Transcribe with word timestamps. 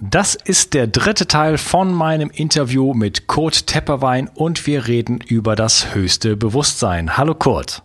Das 0.00 0.34
ist 0.34 0.74
der 0.74 0.88
dritte 0.88 1.28
Teil 1.28 1.56
von 1.56 1.92
meinem 1.92 2.28
Interview 2.28 2.94
mit 2.94 3.28
Kurt 3.28 3.68
Tepperwein 3.68 4.28
und 4.34 4.66
wir 4.66 4.88
reden 4.88 5.20
über 5.20 5.54
das 5.54 5.94
höchste 5.94 6.36
Bewusstsein. 6.36 7.16
Hallo 7.16 7.34
Kurt. 7.36 7.82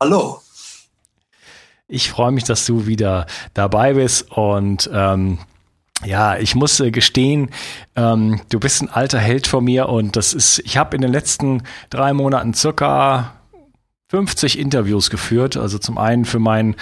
Hallo. 0.00 0.40
Ich 1.86 2.10
freue 2.10 2.32
mich, 2.32 2.42
dass 2.42 2.66
du 2.66 2.86
wieder 2.86 3.26
dabei 3.54 3.94
bist 3.94 4.32
und 4.32 4.90
ähm, 4.92 5.38
ja, 6.04 6.38
ich 6.38 6.56
muss 6.56 6.80
äh, 6.80 6.90
gestehen, 6.90 7.50
ähm, 7.94 8.40
du 8.48 8.58
bist 8.58 8.82
ein 8.82 8.88
alter 8.88 9.20
Held 9.20 9.46
von 9.46 9.62
mir 9.62 9.88
und 9.88 10.16
das 10.16 10.34
ist, 10.34 10.58
ich 10.60 10.76
habe 10.76 10.96
in 10.96 11.02
den 11.02 11.12
letzten 11.12 11.62
drei 11.90 12.12
Monaten 12.12 12.52
circa 12.54 13.41
50 14.12 14.58
Interviews 14.58 15.08
geführt. 15.08 15.56
Also 15.56 15.78
zum 15.78 15.96
einen 15.96 16.26
für 16.26 16.38
meinen 16.38 16.76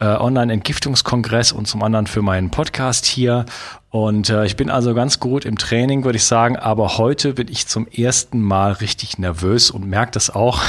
äh, 0.00 0.06
Online-Entgiftungskongress 0.06 1.52
und 1.52 1.68
zum 1.68 1.80
anderen 1.84 2.08
für 2.08 2.22
meinen 2.22 2.50
Podcast 2.50 3.06
hier. 3.06 3.46
Und 3.90 4.30
äh, 4.30 4.44
ich 4.46 4.56
bin 4.56 4.68
also 4.68 4.92
ganz 4.92 5.20
gut 5.20 5.44
im 5.44 5.58
Training, 5.58 6.02
würde 6.02 6.16
ich 6.16 6.24
sagen. 6.24 6.56
Aber 6.56 6.98
heute 6.98 7.34
bin 7.34 7.46
ich 7.46 7.68
zum 7.68 7.86
ersten 7.86 8.40
Mal 8.40 8.72
richtig 8.72 9.16
nervös 9.16 9.70
und 9.70 9.86
merke 9.86 10.10
das 10.10 10.28
auch. 10.30 10.60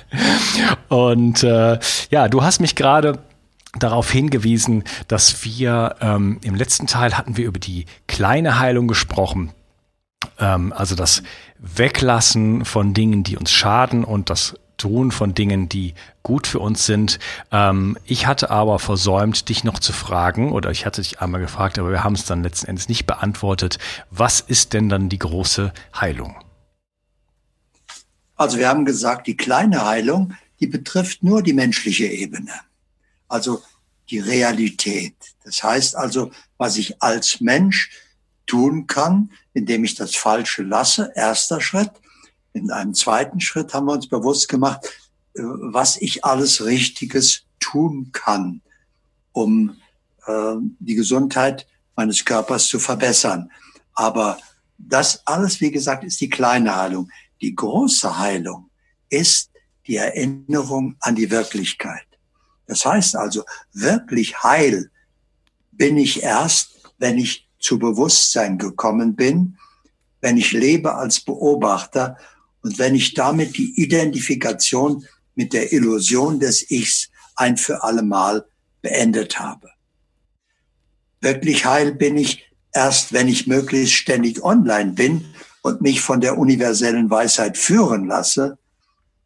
und 0.88 1.42
äh, 1.44 1.78
ja, 2.10 2.28
du 2.28 2.42
hast 2.42 2.60
mich 2.60 2.76
gerade 2.76 3.18
darauf 3.78 4.10
hingewiesen, 4.10 4.84
dass 5.08 5.46
wir 5.46 5.96
ähm, 6.02 6.40
im 6.42 6.56
letzten 6.56 6.86
Teil 6.86 7.16
hatten 7.16 7.38
wir 7.38 7.46
über 7.46 7.58
die 7.58 7.86
kleine 8.06 8.58
Heilung 8.58 8.86
gesprochen. 8.86 9.52
Ähm, 10.38 10.74
also 10.76 10.94
das 10.94 11.22
Weglassen 11.58 12.66
von 12.66 12.92
Dingen, 12.92 13.22
die 13.22 13.38
uns 13.38 13.50
schaden 13.50 14.04
und 14.04 14.28
das 14.28 14.56
Tun 14.82 15.12
von 15.12 15.32
Dingen, 15.32 15.68
die 15.68 15.94
gut 16.24 16.48
für 16.48 16.58
uns 16.58 16.86
sind. 16.86 17.20
Ähm, 17.52 17.96
ich 18.04 18.26
hatte 18.26 18.50
aber 18.50 18.80
versäumt, 18.80 19.48
dich 19.48 19.62
noch 19.62 19.78
zu 19.78 19.92
fragen, 19.92 20.50
oder 20.50 20.72
ich 20.72 20.84
hatte 20.86 21.02
dich 21.02 21.20
einmal 21.20 21.40
gefragt, 21.40 21.78
aber 21.78 21.92
wir 21.92 22.02
haben 22.02 22.16
es 22.16 22.24
dann 22.24 22.42
letzten 22.42 22.66
Endes 22.66 22.88
nicht 22.88 23.06
beantwortet. 23.06 23.78
Was 24.10 24.40
ist 24.40 24.72
denn 24.72 24.88
dann 24.88 25.08
die 25.08 25.20
große 25.20 25.72
Heilung? 25.94 26.34
Also 28.34 28.58
wir 28.58 28.68
haben 28.68 28.84
gesagt, 28.84 29.28
die 29.28 29.36
kleine 29.36 29.86
Heilung, 29.86 30.34
die 30.58 30.66
betrifft 30.66 31.22
nur 31.22 31.44
die 31.44 31.52
menschliche 31.52 32.06
Ebene. 32.06 32.50
Also 33.28 33.62
die 34.10 34.18
Realität. 34.18 35.14
Das 35.44 35.62
heißt 35.62 35.94
also, 35.94 36.32
was 36.58 36.76
ich 36.76 37.00
als 37.00 37.40
Mensch 37.40 37.90
tun 38.46 38.88
kann, 38.88 39.30
indem 39.54 39.84
ich 39.84 39.94
das 39.94 40.16
Falsche 40.16 40.64
lasse, 40.64 41.12
erster 41.14 41.60
Schritt. 41.60 41.92
In 42.52 42.70
einem 42.70 42.94
zweiten 42.94 43.40
Schritt 43.40 43.72
haben 43.74 43.86
wir 43.86 43.94
uns 43.94 44.08
bewusst 44.08 44.48
gemacht, 44.48 44.84
äh, 45.34 45.42
was 45.42 45.96
ich 45.96 46.24
alles 46.24 46.64
Richtiges 46.64 47.44
tun 47.60 48.10
kann, 48.12 48.60
um 49.32 49.76
äh, 50.26 50.54
die 50.78 50.94
Gesundheit 50.94 51.66
meines 51.96 52.24
Körpers 52.24 52.66
zu 52.66 52.78
verbessern. 52.78 53.50
Aber 53.94 54.38
das 54.78 55.26
alles, 55.26 55.60
wie 55.60 55.70
gesagt, 55.70 56.04
ist 56.04 56.20
die 56.20 56.30
kleine 56.30 56.76
Heilung. 56.76 57.10
Die 57.40 57.54
große 57.54 58.18
Heilung 58.18 58.70
ist 59.08 59.50
die 59.86 59.96
Erinnerung 59.96 60.96
an 61.00 61.14
die 61.14 61.30
Wirklichkeit. 61.30 62.06
Das 62.66 62.84
heißt 62.84 63.16
also, 63.16 63.44
wirklich 63.72 64.42
heil 64.42 64.90
bin 65.72 65.96
ich 65.96 66.22
erst, 66.22 66.90
wenn 66.98 67.18
ich 67.18 67.48
zu 67.58 67.78
Bewusstsein 67.78 68.58
gekommen 68.58 69.16
bin, 69.16 69.58
wenn 70.20 70.36
ich 70.36 70.52
lebe 70.52 70.94
als 70.94 71.20
Beobachter 71.20 72.16
und 72.62 72.78
wenn 72.78 72.94
ich 72.94 73.14
damit 73.14 73.56
die 73.56 73.80
Identifikation 73.80 75.06
mit 75.34 75.52
der 75.52 75.72
Illusion 75.72 76.40
des 76.40 76.70
Ichs 76.70 77.10
ein 77.36 77.56
für 77.56 77.82
alle 77.82 78.02
Mal 78.02 78.44
beendet 78.82 79.38
habe. 79.38 79.70
Wirklich 81.20 81.64
heil 81.64 81.92
bin 81.92 82.16
ich 82.16 82.44
erst, 82.72 83.12
wenn 83.12 83.28
ich 83.28 83.46
möglichst 83.46 83.94
ständig 83.94 84.42
online 84.42 84.92
bin 84.92 85.24
und 85.62 85.80
mich 85.80 86.00
von 86.00 86.20
der 86.20 86.38
universellen 86.38 87.08
Weisheit 87.10 87.56
führen 87.56 88.06
lasse. 88.06 88.58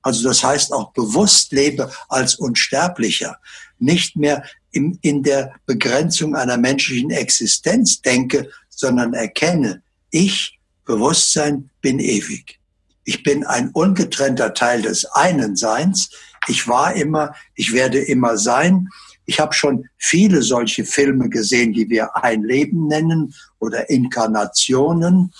Also 0.02 0.28
das 0.28 0.44
heißt 0.44 0.72
auch 0.72 0.92
bewusst 0.92 1.52
lebe 1.52 1.90
als 2.08 2.36
Unsterblicher, 2.36 3.38
nicht 3.78 4.16
mehr 4.16 4.44
in, 4.70 4.98
in 5.00 5.22
der 5.22 5.54
Begrenzung 5.64 6.36
einer 6.36 6.58
menschlichen 6.58 7.10
Existenz 7.10 8.02
denke, 8.02 8.50
sondern 8.68 9.14
erkenne, 9.14 9.82
ich, 10.10 10.58
Bewusstsein, 10.84 11.70
bin 11.80 11.98
ewig. 11.98 12.60
Ich 13.06 13.22
bin 13.22 13.46
ein 13.46 13.70
ungetrennter 13.70 14.52
Teil 14.52 14.82
des 14.82 15.04
einen 15.06 15.54
Seins. 15.54 16.10
Ich 16.48 16.66
war 16.66 16.94
immer, 16.94 17.34
ich 17.54 17.72
werde 17.72 17.98
immer 17.98 18.36
sein. 18.36 18.88
Ich 19.26 19.38
habe 19.38 19.54
schon 19.54 19.88
viele 19.96 20.42
solche 20.42 20.84
Filme 20.84 21.28
gesehen, 21.28 21.72
die 21.72 21.88
wir 21.88 22.16
ein 22.16 22.42
Leben 22.42 22.88
nennen 22.88 23.32
oder 23.60 23.88
Inkarnationen, 23.90 25.32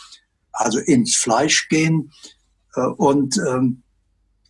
also 0.53 0.79
ins 0.79 1.17
Fleisch 1.17 1.69
gehen. 1.69 2.13
Äh, 2.77 2.83
und 2.83 3.37
ähm, 3.39 3.83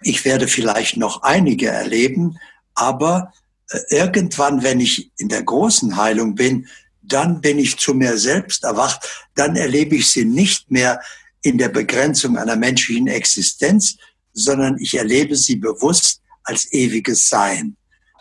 ich 0.02 0.26
werde 0.26 0.46
vielleicht 0.46 0.98
noch 0.98 1.22
einige 1.22 1.68
erleben, 1.68 2.38
aber 2.74 3.32
äh, 3.70 3.78
irgendwann, 3.88 4.62
wenn 4.62 4.78
ich 4.78 5.10
in 5.16 5.30
der 5.30 5.42
großen 5.42 5.96
Heilung 5.96 6.34
bin, 6.34 6.66
dann 7.00 7.40
bin 7.40 7.58
ich 7.58 7.78
zu 7.78 7.94
mir 7.94 8.18
selbst 8.18 8.64
erwacht, 8.64 9.26
dann 9.34 9.56
erlebe 9.56 9.96
ich 9.96 10.10
sie 10.10 10.26
nicht 10.26 10.70
mehr 10.70 11.00
in 11.46 11.58
der 11.58 11.68
Begrenzung 11.68 12.36
einer 12.36 12.56
menschlichen 12.56 13.06
Existenz, 13.06 13.96
sondern 14.32 14.78
ich 14.78 14.96
erlebe 14.98 15.36
sie 15.36 15.54
bewusst 15.54 16.20
als 16.42 16.72
ewiges 16.72 17.28
Sein. 17.28 17.76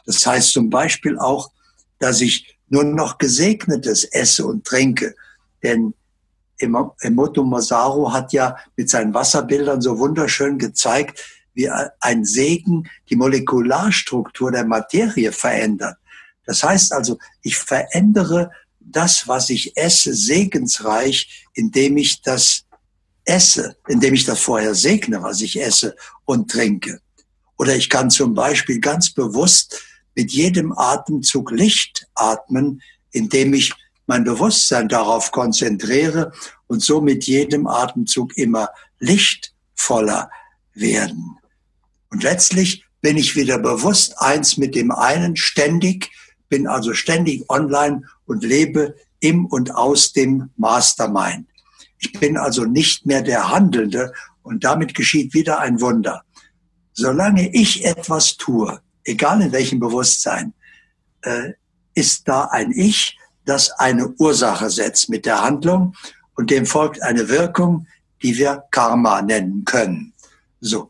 Das 0.06 0.24
heißt 0.28 0.52
zum 0.52 0.70
Beispiel 0.70 1.18
auch, 1.18 1.50
dass 1.98 2.22
ich 2.22 2.56
nur 2.70 2.84
noch 2.84 3.18
Gesegnetes 3.18 4.04
esse 4.04 4.46
und 4.46 4.64
trinke. 4.64 5.16
Denn 5.64 5.96
Emoto 6.60 7.44
Masaru 7.44 8.14
hat 8.14 8.32
ja 8.32 8.58
mit 8.76 8.92
seinen 8.92 9.16
Wasserbildern 9.16 9.82
so 9.82 9.98
wunderschön 9.98 10.60
gezeigt, 10.60 11.20
wie 11.56 11.68
ein 12.02 12.26
Segen 12.26 12.88
die 13.10 13.16
Molekularstruktur 13.16 14.52
der 14.52 14.66
Materie 14.66 15.32
verändert. 15.32 15.98
Das 16.46 16.64
heißt 16.64 16.94
also, 16.94 17.18
ich 17.42 17.58
verändere 17.58 18.52
das, 18.80 19.28
was 19.28 19.50
ich 19.50 19.76
esse, 19.76 20.14
segensreich, 20.14 21.48
indem 21.56 21.98
ich 21.98 22.22
das 22.22 22.65
esse, 23.26 23.76
indem 23.88 24.14
ich 24.14 24.26
das 24.26 24.40
vorher 24.40 24.76
segne, 24.76 25.22
was 25.22 25.42
ich 25.42 25.62
esse 25.62 25.96
und 26.26 26.50
trinke. 26.50 27.02
Oder 27.58 27.76
ich 27.76 27.90
kann 27.90 28.10
zum 28.10 28.34
Beispiel 28.34 28.80
ganz 28.80 29.12
bewusst 29.12 29.82
mit 30.16 30.32
jedem 30.32 30.72
Atemzug 30.78 31.52
Licht 31.52 32.08
atmen, 32.16 32.82
indem 33.12 33.54
ich 33.54 33.74
mein 34.08 34.24
Bewusstsein 34.24 34.88
darauf 34.88 35.32
konzentriere 35.32 36.32
und 36.68 36.84
so 36.84 37.02
mit 37.02 37.26
jedem 37.26 37.68
Atemzug 37.68 38.38
immer 38.38 38.70
lichtvoller 39.00 40.30
werden. 40.74 41.38
Und 42.12 42.24
letztlich 42.24 42.86
bin 43.02 43.18
ich 43.18 43.36
wieder 43.36 43.60
bewusst 43.60 44.20
eins 44.20 44.58
mit 44.58 44.76
dem 44.76 44.92
einen 44.92 45.36
ständig, 45.36 46.12
bin 46.50 46.68
also 46.68 46.94
ständig 46.94 47.50
online 47.50 48.04
und 48.26 48.44
lebe 48.44 48.96
im 49.20 49.46
und 49.46 49.74
aus 49.74 50.14
dem 50.14 50.50
Mastermind. 50.56 51.48
Ich 52.06 52.20
bin 52.20 52.38
also 52.38 52.66
nicht 52.66 53.08
mehr 53.08 53.24
der 53.24 53.50
Handelnde 53.50 54.14
und 54.44 54.64
damit 54.64 54.94
geschieht 54.94 55.34
wieder 55.34 55.60
ein 55.60 55.82
Wunder. 55.82 56.24
Solange 56.94 57.52
ich 57.52 57.84
etwas 57.84 58.38
tue, 58.38 58.80
egal 59.04 59.42
in 59.42 59.52
welchem 59.52 59.80
Bewusstsein, 59.80 60.54
äh, 61.24 61.54
ist 61.96 62.28
da 62.28 62.46
ein 62.46 62.72
Ich, 62.72 63.18
das 63.46 63.72
eine 63.72 64.10
Ursache 64.20 64.70
setzt 64.70 65.10
mit 65.10 65.26
der 65.26 65.42
Handlung 65.42 65.96
und 66.36 66.52
dem 66.52 66.68
folgt 66.68 67.02
eine 67.02 67.28
Wirkung, 67.28 67.88
die 68.22 68.38
wir 68.38 68.64
Karma 68.70 69.24
nennen 69.24 69.66
können. 69.66 70.14
So. 70.60 70.90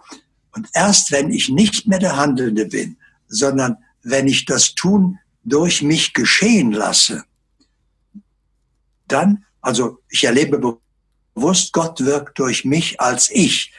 Und 0.51 0.67
erst 0.73 1.11
wenn 1.11 1.31
ich 1.31 1.47
nicht 1.47 1.87
mehr 1.87 1.99
der 1.99 2.17
Handelnde 2.17 2.65
bin, 2.65 2.97
sondern 3.27 3.77
wenn 4.03 4.27
ich 4.27 4.43
das 4.43 4.75
Tun 4.75 5.19
durch 5.45 5.81
mich 5.81 6.13
geschehen 6.13 6.73
lasse, 6.73 7.23
dann, 9.07 9.45
also 9.61 9.99
ich 10.09 10.25
erlebe 10.25 10.59
bewusst, 11.35 11.73
Gott 11.73 11.99
wirkt 12.03 12.39
durch 12.39 12.65
mich 12.65 12.99
als 12.99 13.29
ich, 13.29 13.73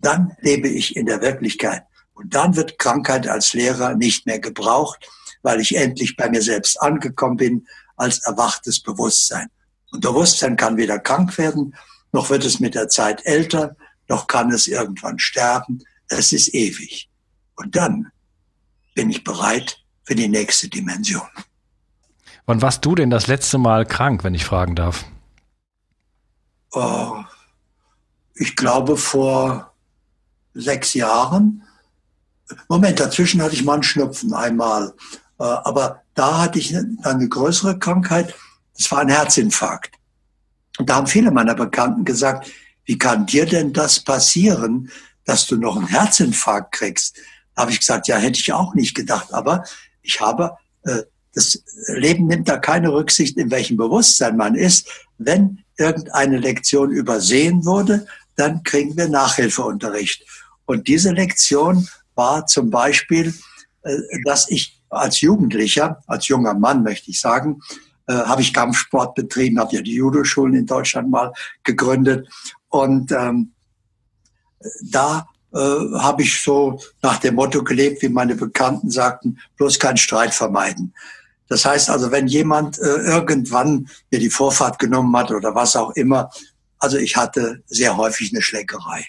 dann 0.00 0.36
lebe 0.40 0.68
ich 0.68 0.96
in 0.96 1.06
der 1.06 1.20
Wirklichkeit. 1.20 1.84
Und 2.14 2.34
dann 2.34 2.56
wird 2.56 2.78
Krankheit 2.78 3.28
als 3.28 3.52
Lehrer 3.52 3.94
nicht 3.94 4.26
mehr 4.26 4.38
gebraucht, 4.38 5.06
weil 5.42 5.60
ich 5.60 5.76
endlich 5.76 6.16
bei 6.16 6.28
mir 6.28 6.42
selbst 6.42 6.80
angekommen 6.80 7.36
bin 7.36 7.66
als 7.96 8.18
erwachtes 8.26 8.80
Bewusstsein. 8.80 9.48
Und 9.92 10.00
Bewusstsein 10.00 10.56
kann 10.56 10.76
weder 10.76 10.98
krank 10.98 11.36
werden, 11.38 11.74
noch 12.12 12.30
wird 12.30 12.44
es 12.44 12.60
mit 12.60 12.74
der 12.74 12.88
Zeit 12.88 13.24
älter, 13.24 13.76
noch 14.08 14.26
kann 14.26 14.50
es 14.50 14.66
irgendwann 14.66 15.18
sterben. 15.18 15.82
Es 16.08 16.32
ist 16.32 16.54
ewig. 16.54 17.08
Und 17.56 17.76
dann 17.76 18.10
bin 18.94 19.10
ich 19.10 19.24
bereit 19.24 19.78
für 20.04 20.14
die 20.14 20.28
nächste 20.28 20.68
Dimension. 20.68 21.26
Wann 22.46 22.62
warst 22.62 22.84
du 22.84 22.94
denn 22.94 23.10
das 23.10 23.26
letzte 23.26 23.58
Mal 23.58 23.86
krank, 23.86 24.22
wenn 24.22 24.34
ich 24.34 24.44
fragen 24.44 24.76
darf? 24.76 25.04
Oh, 26.74 27.22
ich 28.34 28.56
glaube 28.56 28.96
vor 28.96 29.72
sechs 30.54 30.94
Jahren. 30.94 31.62
Moment, 32.68 32.98
dazwischen 32.98 33.40
hatte 33.40 33.54
ich 33.54 33.64
mal 33.64 33.74
einen 33.74 33.82
Schnupfen 33.84 34.34
einmal. 34.34 34.92
Äh, 35.38 35.44
aber 35.44 36.02
da 36.14 36.42
hatte 36.42 36.58
ich 36.58 36.76
eine 36.76 37.28
größere 37.28 37.78
Krankheit. 37.78 38.34
Das 38.76 38.90
war 38.90 38.98
ein 38.98 39.08
Herzinfarkt. 39.08 39.94
Und 40.78 40.90
da 40.90 40.96
haben 40.96 41.06
viele 41.06 41.30
meiner 41.30 41.54
Bekannten 41.54 42.04
gesagt, 42.04 42.50
wie 42.84 42.98
kann 42.98 43.26
dir 43.26 43.46
denn 43.46 43.72
das 43.72 44.00
passieren, 44.00 44.90
dass 45.24 45.46
du 45.46 45.56
noch 45.56 45.76
einen 45.76 45.86
Herzinfarkt 45.86 46.72
kriegst? 46.72 47.18
Da 47.54 47.62
habe 47.62 47.70
ich 47.70 47.78
gesagt, 47.78 48.08
ja, 48.08 48.16
hätte 48.16 48.40
ich 48.40 48.52
auch 48.52 48.74
nicht 48.74 48.94
gedacht. 48.94 49.32
Aber 49.32 49.64
ich 50.02 50.20
habe, 50.20 50.56
äh, 50.82 51.02
das 51.34 51.62
Leben 51.88 52.26
nimmt 52.26 52.48
da 52.48 52.58
keine 52.58 52.92
Rücksicht, 52.92 53.36
in 53.36 53.50
welchem 53.50 53.76
Bewusstsein 53.76 54.36
man 54.36 54.54
ist. 54.54 54.88
Wenn 55.18 55.64
irgendeine 55.76 56.38
Lektion 56.38 56.90
übersehen 56.90 57.64
wurde, 57.64 58.06
dann 58.36 58.62
kriegen 58.62 58.96
wir 58.96 59.08
Nachhilfeunterricht. 59.08 60.24
Und 60.66 60.88
diese 60.88 61.12
Lektion 61.12 61.88
war 62.14 62.46
zum 62.46 62.70
Beispiel, 62.70 63.34
äh, 63.82 63.96
dass 64.24 64.48
ich 64.48 64.80
als 64.90 65.20
Jugendlicher, 65.20 66.02
als 66.06 66.28
junger 66.28 66.54
Mann 66.54 66.82
möchte 66.82 67.10
ich 67.10 67.20
sagen, 67.20 67.60
äh, 68.06 68.14
habe 68.14 68.42
ich 68.42 68.54
Kampfsport 68.54 69.14
betrieben, 69.14 69.58
habe 69.58 69.76
ja 69.76 69.82
die 69.82 69.94
Judo-Schulen 69.94 70.54
in 70.54 70.66
Deutschland 70.66 71.10
mal 71.10 71.32
gegründet. 71.64 72.28
Und 72.68 73.12
ähm, 73.12 73.52
da 74.82 75.26
äh, 75.52 75.58
habe 75.58 76.22
ich 76.22 76.42
so 76.42 76.80
nach 77.02 77.18
dem 77.18 77.34
Motto 77.34 77.62
gelebt, 77.62 78.02
wie 78.02 78.08
meine 78.08 78.34
Bekannten 78.34 78.90
sagten, 78.90 79.38
bloß 79.56 79.78
keinen 79.78 79.96
Streit 79.96 80.34
vermeiden. 80.34 80.94
Das 81.48 81.64
heißt 81.64 81.90
also, 81.90 82.10
wenn 82.10 82.26
jemand 82.26 82.78
äh, 82.78 82.82
irgendwann 82.82 83.88
mir 84.10 84.18
die 84.18 84.30
Vorfahrt 84.30 84.78
genommen 84.78 85.14
hat 85.16 85.30
oder 85.30 85.54
was 85.54 85.76
auch 85.76 85.90
immer, 85.92 86.30
also 86.78 86.96
ich 86.96 87.16
hatte 87.16 87.62
sehr 87.66 87.96
häufig 87.96 88.32
eine 88.32 88.42
Schlägerei. 88.42 89.06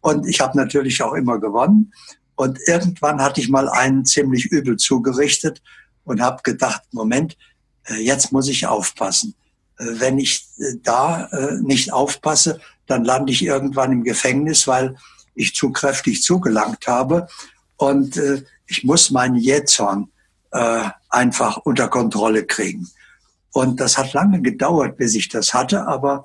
Und 0.00 0.26
ich 0.26 0.40
habe 0.40 0.56
natürlich 0.56 1.02
auch 1.02 1.14
immer 1.14 1.38
gewonnen. 1.38 1.92
Und 2.34 2.58
irgendwann 2.66 3.20
hatte 3.20 3.40
ich 3.40 3.48
mal 3.48 3.68
einen 3.68 4.04
ziemlich 4.04 4.46
übel 4.46 4.76
zugerichtet 4.76 5.62
und 6.04 6.20
habe 6.20 6.42
gedacht, 6.42 6.82
Moment, 6.92 7.36
äh, 7.84 7.96
jetzt 7.96 8.32
muss 8.32 8.48
ich 8.48 8.66
aufpassen. 8.66 9.34
Äh, 9.78 9.84
wenn 10.00 10.18
ich 10.18 10.46
äh, 10.58 10.76
da 10.82 11.28
nicht 11.60 11.92
aufpasse, 11.92 12.60
dann 12.86 13.04
lande 13.04 13.32
ich 13.32 13.44
irgendwann 13.44 13.92
im 13.92 14.04
Gefängnis, 14.04 14.66
weil 14.66 14.96
ich 15.34 15.54
zu 15.54 15.70
kräftig 15.70 16.22
zugelangt 16.22 16.86
habe. 16.86 17.28
Und 17.76 18.20
ich 18.66 18.84
muss 18.84 19.10
meinen 19.10 19.36
Jähzorn 19.36 20.10
einfach 20.50 21.58
unter 21.58 21.88
Kontrolle 21.88 22.44
kriegen. 22.44 22.88
Und 23.52 23.80
das 23.80 23.96
hat 23.96 24.12
lange 24.12 24.42
gedauert, 24.42 24.96
bis 24.96 25.14
ich 25.14 25.28
das 25.28 25.54
hatte, 25.54 25.86
aber 25.86 26.24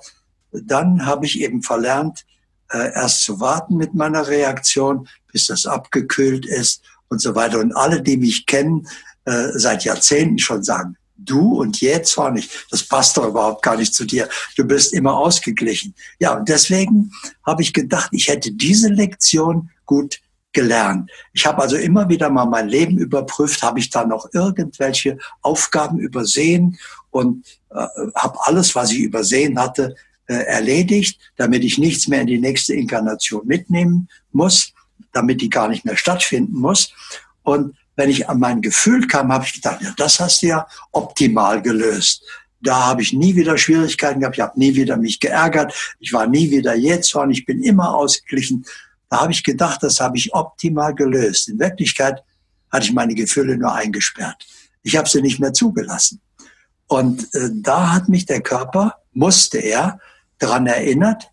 dann 0.51 1.05
habe 1.05 1.25
ich 1.25 1.41
eben 1.41 1.61
verlernt, 1.61 2.25
erst 2.71 3.21
zu 3.21 3.39
warten 3.39 3.77
mit 3.77 3.93
meiner 3.93 4.27
Reaktion, 4.27 5.07
bis 5.31 5.47
das 5.47 5.65
abgekühlt 5.65 6.45
ist 6.45 6.81
und 7.09 7.21
so 7.21 7.35
weiter. 7.35 7.59
Und 7.59 7.75
alle, 7.75 8.01
die 8.01 8.17
mich 8.17 8.45
kennen, 8.45 8.87
äh, 9.25 9.49
seit 9.53 9.83
Jahrzehnten 9.83 10.39
schon 10.39 10.63
sagen, 10.63 10.97
du 11.17 11.59
und 11.59 11.81
jetzt 11.81 12.17
nicht. 12.33 12.67
Das 12.69 12.83
passt 12.83 13.17
doch 13.17 13.27
überhaupt 13.27 13.63
gar 13.63 13.77
nicht 13.77 13.93
zu 13.93 14.05
dir. 14.05 14.29
Du 14.55 14.65
bist 14.65 14.93
immer 14.93 15.15
ausgeglichen. 15.15 15.95
Ja, 16.19 16.35
und 16.37 16.47
deswegen 16.47 17.11
habe 17.45 17.61
ich 17.61 17.73
gedacht, 17.73 18.09
ich 18.11 18.27
hätte 18.27 18.51
diese 18.51 18.89
Lektion 18.89 19.69
gut 19.85 20.19
gelernt. 20.55 21.11
Ich 21.33 21.45
habe 21.45 21.61
also 21.61 21.75
immer 21.75 22.09
wieder 22.09 22.31
mal 22.31 22.45
mein 22.45 22.67
Leben 22.67 22.97
überprüft, 22.97 23.61
habe 23.61 23.77
ich 23.77 23.91
da 23.91 24.05
noch 24.05 24.27
irgendwelche 24.33 25.19
Aufgaben 25.43 25.99
übersehen 25.99 26.79
und 27.11 27.45
äh, 27.69 27.85
habe 28.15 28.39
alles, 28.41 28.73
was 28.73 28.91
ich 28.91 29.01
übersehen 29.01 29.59
hatte, 29.59 29.95
äh, 30.25 30.33
erledigt, 30.33 31.19
damit 31.35 31.63
ich 31.63 31.77
nichts 31.77 32.07
mehr 32.07 32.21
in 32.21 32.27
die 32.27 32.39
nächste 32.39 32.73
Inkarnation 32.73 33.45
mitnehmen 33.45 34.09
muss 34.31 34.73
damit 35.15 35.41
die 35.41 35.49
gar 35.49 35.67
nicht 35.67 35.85
mehr 35.85 35.97
stattfinden 35.97 36.57
muss. 36.59 36.93
Und 37.43 37.75
wenn 37.95 38.09
ich 38.09 38.29
an 38.29 38.39
mein 38.39 38.61
Gefühl 38.61 39.07
kam, 39.07 39.31
habe 39.31 39.45
ich 39.45 39.53
gedacht, 39.53 39.81
ja, 39.81 39.93
das 39.97 40.19
hast 40.19 40.41
du 40.41 40.47
ja 40.47 40.67
optimal 40.91 41.61
gelöst. 41.61 42.23
Da 42.61 42.85
habe 42.85 43.01
ich 43.01 43.13
nie 43.13 43.35
wieder 43.35 43.57
Schwierigkeiten 43.57 44.19
gehabt, 44.19 44.37
ich 44.37 44.43
habe 44.43 44.59
nie 44.59 44.75
wieder 44.75 44.97
mich 44.97 45.19
geärgert, 45.19 45.73
ich 45.99 46.11
war 46.13 46.27
nie 46.27 46.51
wieder 46.51 46.75
jähzorn, 46.75 47.31
ich 47.31 47.45
bin 47.45 47.63
immer 47.63 47.95
ausgeglichen. 47.95 48.65
Da 49.15 49.21
habe 49.21 49.31
ich 49.31 49.45
gedacht, 49.45 49.81
das 49.81 50.01
habe 50.01 50.17
ich 50.17 50.33
optimal 50.33 50.93
gelöst. 50.93 51.47
In 51.47 51.57
Wirklichkeit 51.57 52.21
hatte 52.69 52.87
ich 52.87 52.91
meine 52.91 53.15
Gefühle 53.15 53.57
nur 53.57 53.73
eingesperrt. 53.73 54.45
Ich 54.83 54.97
habe 54.97 55.07
sie 55.07 55.21
nicht 55.21 55.39
mehr 55.39 55.53
zugelassen. 55.53 56.19
Und 56.87 57.33
äh, 57.33 57.49
da 57.53 57.93
hat 57.93 58.09
mich 58.09 58.25
der 58.25 58.41
Körper, 58.41 58.95
musste 59.13 59.59
er, 59.59 59.99
daran 60.37 60.67
erinnert, 60.67 61.31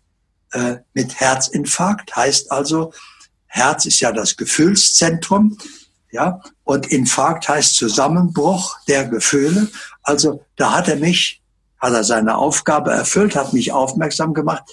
äh, 0.53 0.77
mit 0.93 1.19
Herzinfarkt 1.19 2.15
heißt 2.15 2.53
also, 2.53 2.93
Herz 3.47 3.85
ist 3.85 3.99
ja 3.99 4.13
das 4.13 4.37
Gefühlszentrum, 4.37 5.57
ja, 6.09 6.39
und 6.63 6.87
Infarkt 6.87 7.49
heißt 7.49 7.75
Zusammenbruch 7.75 8.77
der 8.87 9.09
Gefühle. 9.09 9.67
Also 10.03 10.45
da 10.55 10.71
hat 10.71 10.87
er 10.87 10.95
mich, 10.95 11.41
hat 11.79 11.91
er 11.91 12.05
seine 12.05 12.37
Aufgabe 12.37 12.91
erfüllt, 12.91 13.35
hat 13.35 13.51
mich 13.51 13.73
aufmerksam 13.73 14.33
gemacht, 14.33 14.63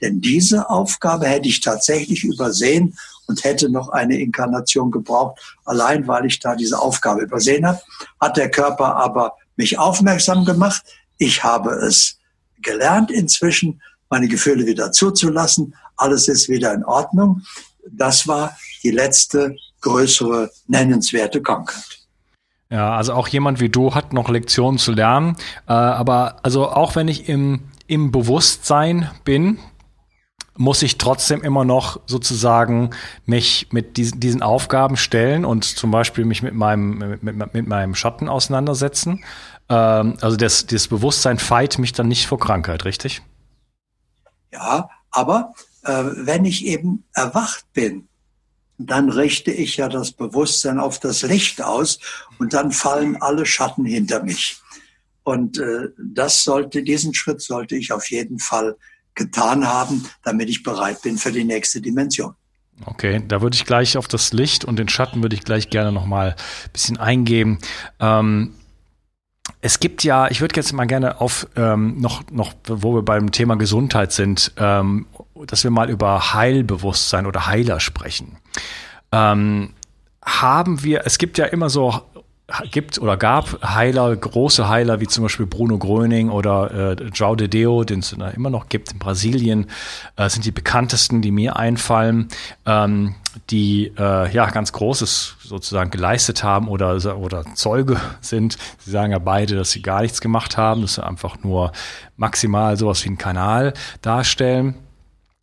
denn 0.00 0.20
diese 0.20 0.68
Aufgabe 0.68 1.26
hätte 1.26 1.48
ich 1.48 1.60
tatsächlich 1.60 2.24
übersehen 2.24 2.96
und 3.26 3.44
hätte 3.44 3.70
noch 3.70 3.88
eine 3.88 4.18
Inkarnation 4.18 4.90
gebraucht, 4.90 5.40
allein 5.64 6.06
weil 6.06 6.26
ich 6.26 6.38
da 6.38 6.54
diese 6.54 6.78
Aufgabe 6.78 7.22
übersehen 7.22 7.66
habe. 7.66 7.80
Hat 8.20 8.36
der 8.36 8.50
Körper 8.50 8.96
aber 8.96 9.34
mich 9.56 9.78
aufmerksam 9.78 10.44
gemacht. 10.44 10.82
Ich 11.18 11.42
habe 11.42 11.70
es 11.70 12.18
gelernt 12.62 13.10
inzwischen, 13.10 13.80
meine 14.10 14.28
Gefühle 14.28 14.66
wieder 14.66 14.92
zuzulassen. 14.92 15.74
Alles 15.96 16.28
ist 16.28 16.48
wieder 16.48 16.72
in 16.74 16.84
Ordnung 16.84 17.42
das 17.90 18.26
war 18.26 18.56
die 18.82 18.90
letzte 18.90 19.56
größere 19.80 20.50
nennenswerte 20.66 21.42
Krankheit. 21.42 21.84
Ja, 22.70 22.96
also 22.96 23.12
auch 23.12 23.28
jemand 23.28 23.60
wie 23.60 23.68
du 23.68 23.94
hat 23.94 24.12
noch 24.12 24.28
Lektionen 24.28 24.78
zu 24.78 24.92
lernen. 24.92 25.36
Äh, 25.68 25.72
aber 25.72 26.38
also 26.42 26.68
auch 26.68 26.96
wenn 26.96 27.06
ich 27.06 27.28
im, 27.28 27.60
im 27.86 28.10
Bewusstsein 28.10 29.10
bin, 29.24 29.58
muss 30.56 30.82
ich 30.82 30.98
trotzdem 30.98 31.42
immer 31.42 31.64
noch 31.64 32.00
sozusagen 32.06 32.90
mich 33.24 33.68
mit 33.70 33.96
diesen, 33.96 34.20
diesen 34.20 34.42
Aufgaben 34.42 34.96
stellen 34.96 35.44
und 35.44 35.64
zum 35.64 35.90
Beispiel 35.90 36.24
mich 36.24 36.42
mit 36.42 36.54
meinem, 36.54 37.18
mit, 37.20 37.54
mit, 37.54 37.66
meinem 37.66 37.94
Schatten 37.94 38.28
auseinandersetzen. 38.28 39.24
ähm, 39.68 40.16
also 40.20 40.36
das, 40.36 40.66
das 40.66 40.88
Bewusstsein 40.88 41.38
feit 41.38 41.78
mich 41.78 41.92
dann 41.92 42.08
nicht 42.08 42.26
vor 42.26 42.38
Krankheit, 42.38 42.84
richtig? 42.84 43.22
Ja, 44.52 44.88
aber 45.10 45.52
äh, 45.84 46.04
wenn 46.14 46.44
ich 46.44 46.64
eben 46.64 47.04
erwacht 47.14 47.64
bin, 47.72 48.08
dann 48.78 49.08
richte 49.08 49.50
ich 49.50 49.78
ja 49.78 49.88
das 49.88 50.12
Bewusstsein 50.12 50.78
auf 50.78 50.98
das 51.00 51.22
Licht 51.22 51.62
aus 51.62 51.98
und 52.38 52.52
dann 52.52 52.72
fallen 52.72 53.20
alle 53.20 53.46
Schatten 53.46 53.84
hinter 53.84 54.22
mich. 54.22 54.58
Und 55.22 55.58
äh, 55.58 55.88
das 55.98 56.44
sollte, 56.44 56.82
diesen 56.82 57.14
Schritt 57.14 57.40
sollte 57.40 57.74
ich 57.76 57.92
auf 57.92 58.10
jeden 58.10 58.38
Fall 58.38 58.76
getan 59.16 59.66
haben, 59.66 60.04
damit 60.22 60.48
ich 60.48 60.62
bereit 60.62 61.02
bin 61.02 61.18
für 61.18 61.32
die 61.32 61.44
nächste 61.44 61.80
Dimension. 61.80 62.34
Okay, 62.84 63.22
da 63.26 63.40
würde 63.40 63.56
ich 63.56 63.64
gleich 63.64 63.96
auf 63.96 64.06
das 64.06 64.32
Licht 64.32 64.64
und 64.64 64.78
den 64.78 64.88
Schatten 64.88 65.22
würde 65.22 65.34
ich 65.34 65.42
gleich 65.42 65.70
gerne 65.70 65.92
nochmal 65.92 66.36
ein 66.64 66.70
bisschen 66.72 66.98
eingehen. 66.98 67.58
Ähm, 67.98 68.52
es 69.62 69.80
gibt 69.80 70.04
ja, 70.04 70.28
ich 70.30 70.40
würde 70.40 70.56
jetzt 70.56 70.72
mal 70.72 70.84
gerne 70.84 71.20
auf 71.20 71.48
ähm, 71.56 72.00
noch, 72.00 72.22
noch, 72.30 72.52
wo 72.66 72.94
wir 72.94 73.02
beim 73.02 73.32
Thema 73.32 73.56
Gesundheit 73.56 74.12
sind, 74.12 74.52
ähm, 74.58 75.06
dass 75.46 75.64
wir 75.64 75.70
mal 75.70 75.88
über 75.88 76.34
Heilbewusstsein 76.34 77.26
oder 77.26 77.46
Heiler 77.46 77.80
sprechen. 77.80 78.36
Ähm, 79.12 79.72
haben 80.22 80.82
wir, 80.82 81.06
es 81.06 81.18
gibt 81.18 81.38
ja 81.38 81.46
immer 81.46 81.70
so 81.70 82.02
gibt 82.70 82.98
oder 82.98 83.16
gab 83.16 83.60
Heiler, 83.62 84.14
große 84.14 84.68
Heiler 84.68 85.00
wie 85.00 85.08
zum 85.08 85.24
Beispiel 85.24 85.46
Bruno 85.46 85.78
Gröning 85.78 86.30
oder 86.30 86.92
äh, 86.92 87.04
João 87.12 87.34
de 87.34 87.48
Deo, 87.48 87.82
den 87.82 88.00
es 88.00 88.12
immer 88.12 88.50
noch 88.50 88.68
gibt 88.68 88.92
in 88.92 89.00
Brasilien, 89.00 89.66
äh, 90.16 90.28
sind 90.28 90.44
die 90.44 90.52
bekanntesten, 90.52 91.22
die 91.22 91.32
mir 91.32 91.56
einfallen, 91.56 92.28
ähm, 92.64 93.16
die 93.50 93.92
äh, 93.98 94.32
ja 94.32 94.48
ganz 94.50 94.72
Großes 94.72 95.36
sozusagen 95.42 95.90
geleistet 95.90 96.44
haben 96.44 96.68
oder 96.68 97.18
oder 97.18 97.44
Zeuge 97.54 98.00
sind. 98.20 98.56
Sie 98.78 98.92
sagen 98.92 99.10
ja 99.10 99.18
beide, 99.18 99.56
dass 99.56 99.72
sie 99.72 99.82
gar 99.82 100.02
nichts 100.02 100.20
gemacht 100.20 100.56
haben, 100.56 100.82
dass 100.82 100.94
sie 100.94 101.04
einfach 101.04 101.42
nur 101.42 101.72
maximal 102.16 102.76
sowas 102.76 103.02
wie 103.04 103.08
einen 103.08 103.18
Kanal 103.18 103.74
darstellen, 104.02 104.76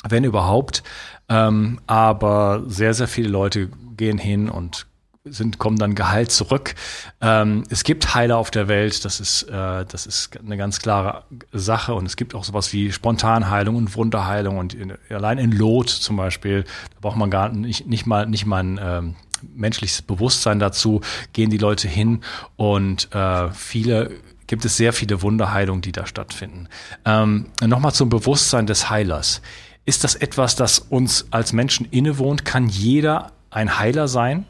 wenn 0.07 0.23
überhaupt. 0.23 0.83
Ähm, 1.27 1.81
aber 1.85 2.63
sehr 2.67 2.93
sehr 2.93 3.09
viele 3.09 3.29
Leute 3.29 3.69
gehen 3.97 4.17
hin 4.17 4.49
und 4.49 4.87
sind, 5.25 5.57
kommen 5.57 5.77
dann 5.77 5.95
geheilt 5.95 6.31
zurück. 6.31 6.75
Ähm, 7.21 7.63
es 7.69 7.83
gibt 7.83 8.13
Heiler 8.13 8.37
auf 8.37 8.51
der 8.51 8.67
Welt, 8.67 9.05
das 9.05 9.21
ist, 9.21 9.43
äh, 9.43 9.85
das 9.85 10.05
ist 10.05 10.37
eine 10.37 10.57
ganz 10.57 10.79
klare 10.79 11.23
Sache. 11.53 11.93
Und 11.93 12.05
es 12.05 12.17
gibt 12.17 12.35
auch 12.35 12.43
sowas 12.43 12.73
wie 12.73 12.91
Spontanheilung 12.91 13.75
und 13.75 13.95
Wunderheilung. 13.95 14.57
Und 14.57 14.73
in, 14.73 14.93
allein 15.09 15.37
in 15.37 15.51
Lot 15.51 15.89
zum 15.89 16.17
Beispiel, 16.17 16.63
da 16.63 16.99
braucht 16.99 17.15
man 17.15 17.29
gar 17.29 17.49
nicht, 17.49 17.87
nicht 17.87 18.05
mal, 18.05 18.25
nicht 18.25 18.45
mal 18.45 18.63
ein 18.63 18.79
ähm, 18.81 19.15
menschliches 19.55 20.01
Bewusstsein 20.01 20.59
dazu, 20.59 20.99
gehen 21.31 21.49
die 21.49 21.57
Leute 21.57 21.87
hin 21.87 22.21
und 22.55 23.13
äh, 23.13 23.49
viele 23.51 24.11
gibt 24.47 24.65
es 24.65 24.75
sehr 24.75 24.91
viele 24.93 25.21
Wunderheilungen, 25.21 25.81
die 25.81 25.93
da 25.93 26.05
stattfinden. 26.05 26.67
Ähm, 27.05 27.47
Nochmal 27.61 27.93
zum 27.93 28.09
Bewusstsein 28.09 28.67
des 28.67 28.89
Heilers. 28.89 29.41
Ist 29.85 30.03
das 30.03 30.15
etwas, 30.15 30.55
das 30.55 30.79
uns 30.79 31.27
als 31.31 31.53
Menschen 31.53 31.87
innewohnt? 31.91 32.45
Kann 32.45 32.67
jeder 32.67 33.31
ein 33.49 33.79
Heiler 33.79 34.07
sein? 34.07 34.45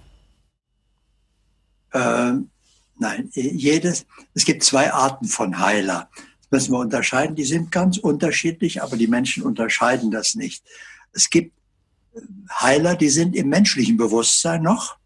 Äh, 1.94 2.34
nein, 2.98 3.30
jedes, 3.34 4.06
es 4.34 4.46
gibt 4.46 4.64
zwei 4.64 4.92
Arten 4.92 5.28
von 5.28 5.60
Heiler. 5.60 6.10
Das 6.42 6.50
müssen 6.52 6.74
wir 6.74 6.80
unterscheiden. 6.80 7.36
Die 7.36 7.46
sind 7.46 7.72
ganz 7.72 7.98
unterschiedlich, 7.98 8.82
aber 8.84 8.98
die 8.98 9.08
Menschen 9.08 9.44
unterscheiden 9.44 10.12
das 10.12 10.36
nicht. 10.36 10.64
Es 11.14 11.30
gibt 11.30 11.54
äh, 12.16 12.22
Heiler, 12.60 12.96
die 12.96 13.10
sind 13.10 13.36
im 13.36 13.50
menschlichen 13.50 13.98
Bewusstsein 13.98 14.64
noch, 14.64 14.98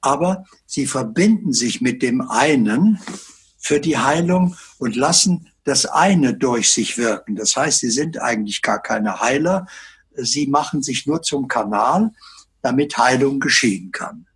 aber 0.00 0.46
sie 0.66 0.86
verbinden 0.86 1.52
sich 1.52 1.80
mit 1.80 2.02
dem 2.02 2.22
einen 2.22 2.98
für 3.58 3.78
die 3.78 3.98
Heilung 3.98 4.56
und 4.78 4.96
lassen 4.96 5.48
das 5.64 5.84
eine 5.84 6.34
durch 6.34 6.72
sich 6.72 6.96
wirken. 6.96 7.36
Das 7.36 7.54
heißt, 7.56 7.80
sie 7.80 7.90
sind 7.90 8.18
eigentlich 8.18 8.62
gar 8.62 8.80
keine 8.80 9.20
Heiler. 9.20 9.66
Sie 10.14 10.46
machen 10.46 10.82
sich 10.82 11.06
nur 11.06 11.20
zum 11.20 11.46
Kanal, 11.46 12.12
damit 12.62 12.96
Heilung 12.96 13.38
geschehen 13.38 13.92
kann. 13.92 14.26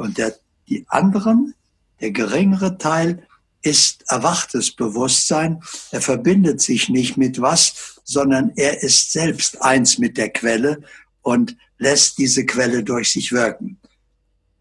Und 0.00 0.16
der, 0.16 0.34
die 0.66 0.86
anderen, 0.88 1.54
der 2.00 2.10
geringere 2.10 2.78
Teil, 2.78 3.26
ist 3.60 4.04
erwachtes 4.08 4.74
Bewusstsein. 4.74 5.62
Er 5.90 6.00
verbindet 6.00 6.62
sich 6.62 6.88
nicht 6.88 7.18
mit 7.18 7.42
was, 7.42 8.00
sondern 8.02 8.50
er 8.56 8.82
ist 8.82 9.12
selbst 9.12 9.60
eins 9.60 9.98
mit 9.98 10.16
der 10.16 10.30
Quelle 10.30 10.80
und 11.20 11.54
lässt 11.76 12.16
diese 12.16 12.46
Quelle 12.46 12.82
durch 12.82 13.12
sich 13.12 13.30
wirken. 13.30 13.78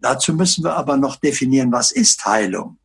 Dazu 0.02 0.34
müssen 0.34 0.66
wir 0.66 0.76
aber 0.76 0.98
noch 0.98 1.16
definieren, 1.16 1.72
was 1.72 1.92
ist 1.92 2.26
Heilung? 2.26 2.78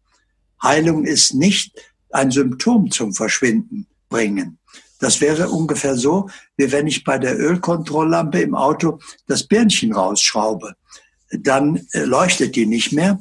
Heilung 0.62 1.04
ist 1.04 1.34
nicht 1.34 1.72
ein 2.10 2.30
Symptom 2.30 2.88
zum 2.92 3.14
Verschwinden 3.14 3.88
bringen. 4.08 4.58
Das 5.00 5.20
wäre 5.20 5.48
ungefähr 5.48 5.96
so, 5.96 6.30
wie 6.56 6.70
wenn 6.70 6.86
ich 6.86 7.02
bei 7.02 7.18
der 7.18 7.36
Ölkontrolllampe 7.36 8.40
im 8.40 8.54
Auto 8.54 9.00
das 9.26 9.42
Birnchen 9.42 9.92
rausschraube 9.92 10.76
dann 11.40 11.86
äh, 11.92 12.00
leuchtet 12.00 12.56
die 12.56 12.66
nicht 12.66 12.92
mehr. 12.92 13.18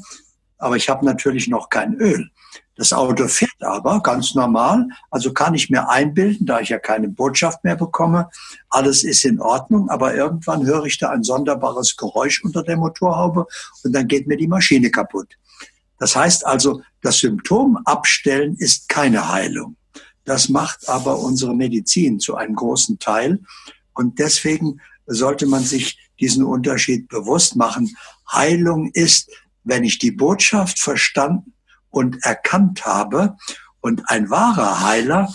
Aber 0.58 0.76
ich 0.76 0.90
habe 0.90 1.06
natürlich 1.06 1.48
noch 1.48 1.70
kein 1.70 1.96
Öl. 1.96 2.30
Das 2.76 2.92
Auto 2.92 3.28
fährt 3.28 3.62
aber 3.62 4.02
ganz 4.02 4.34
normal, 4.34 4.88
also 5.12 5.32
kann 5.32 5.54
ich 5.54 5.70
mir 5.70 5.90
einbilden, 5.90 6.48
da 6.48 6.60
ich 6.60 6.70
ja 6.70 6.80
keine 6.80 7.08
Botschaft 7.08 7.64
mehr 7.64 7.76
bekomme, 7.76 8.30
alles 8.70 9.04
ist 9.04 9.26
in 9.26 9.40
Ordnung, 9.40 9.90
aber 9.90 10.16
irgendwann 10.16 10.66
höre 10.66 10.86
ich 10.86 10.98
da 10.98 11.10
ein 11.10 11.24
sonderbares 11.24 11.96
Geräusch 11.98 12.44
unter 12.44 12.64
der 12.64 12.78
Motorhaube 12.78 13.46
und 13.84 13.94
dann 13.94 14.08
geht 14.08 14.26
mir 14.26 14.38
die 14.38 14.48
Maschine 14.48 14.90
kaputt. 14.90 15.28
Das 16.00 16.16
heißt 16.16 16.46
also, 16.48 16.82
das 17.02 17.20
Symptom 17.20 17.78
abstellen 17.86 18.56
ist 18.58 18.90
keine 18.90 19.32
Heilung. 19.32 19.76
Das 20.26 20.50
macht 20.50 20.90
aber 20.90 21.20
unsere 21.20 21.56
Medizin 21.56 22.20
zu 22.20 22.36
einem 22.36 22.56
großen 22.56 22.98
Teil 22.98 23.40
und 23.94 24.18
deswegen 24.18 24.82
sollte 25.06 25.46
man 25.46 25.64
sich 25.64 25.98
diesen 26.20 26.44
Unterschied 26.44 27.08
bewusst 27.10 27.56
machen. 27.56 27.96
Heilung 28.32 28.92
ist, 28.94 29.30
wenn 29.64 29.84
ich 29.84 30.00
die 30.00 30.12
Botschaft 30.12 30.80
verstanden 30.80 31.54
und 31.90 32.24
erkannt 32.24 32.86
habe. 32.86 33.36
Und 33.82 34.10
ein 34.10 34.30
wahrer 34.30 34.84
Heiler, 34.86 35.34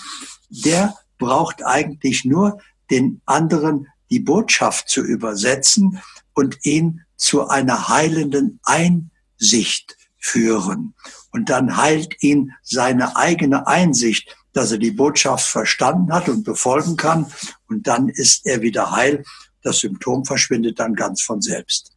der 0.49 0.95
braucht 1.19 1.65
eigentlich 1.65 2.25
nur 2.25 2.61
den 2.91 3.21
anderen 3.27 3.87
die 4.11 4.21
Botschaft 4.21 4.89
zu 4.89 5.03
übersetzen 5.03 6.01
und 6.35 6.65
ihn 6.65 7.03
zu 7.17 7.49
einer 7.49 7.89
heilenden 7.89 8.61
Einsicht 8.63 9.97
führen. 10.17 10.95
Und 11.31 11.51
dann 11.51 11.77
heilt 11.77 12.23
ihn 12.23 12.53
seine 12.63 13.17
eigene 13.17 13.67
Einsicht, 13.67 14.35
dass 14.53 14.73
er 14.73 14.79
die 14.79 14.93
Botschaft 14.93 15.47
verstanden 15.47 16.13
hat 16.13 16.29
und 16.29 16.45
befolgen 16.45 16.97
kann. 16.97 17.31
Und 17.69 17.87
dann 17.87 18.09
ist 18.09 18.47
er 18.47 18.63
wieder 18.63 18.93
heil 18.93 19.25
das 19.63 19.79
Symptom 19.81 20.25
verschwindet 20.25 20.79
dann 20.79 20.95
ganz 20.95 21.23
von 21.23 21.41
selbst. 21.41 21.93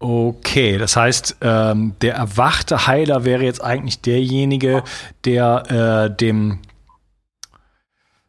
Okay, 0.00 0.78
das 0.78 0.96
heißt, 0.96 1.38
ähm, 1.40 1.94
der 2.00 2.14
erwachte 2.14 2.86
Heiler 2.86 3.24
wäre 3.24 3.42
jetzt 3.42 3.62
eigentlich 3.62 4.00
derjenige, 4.00 4.84
der 5.24 6.08
äh, 6.10 6.16
dem, 6.16 6.60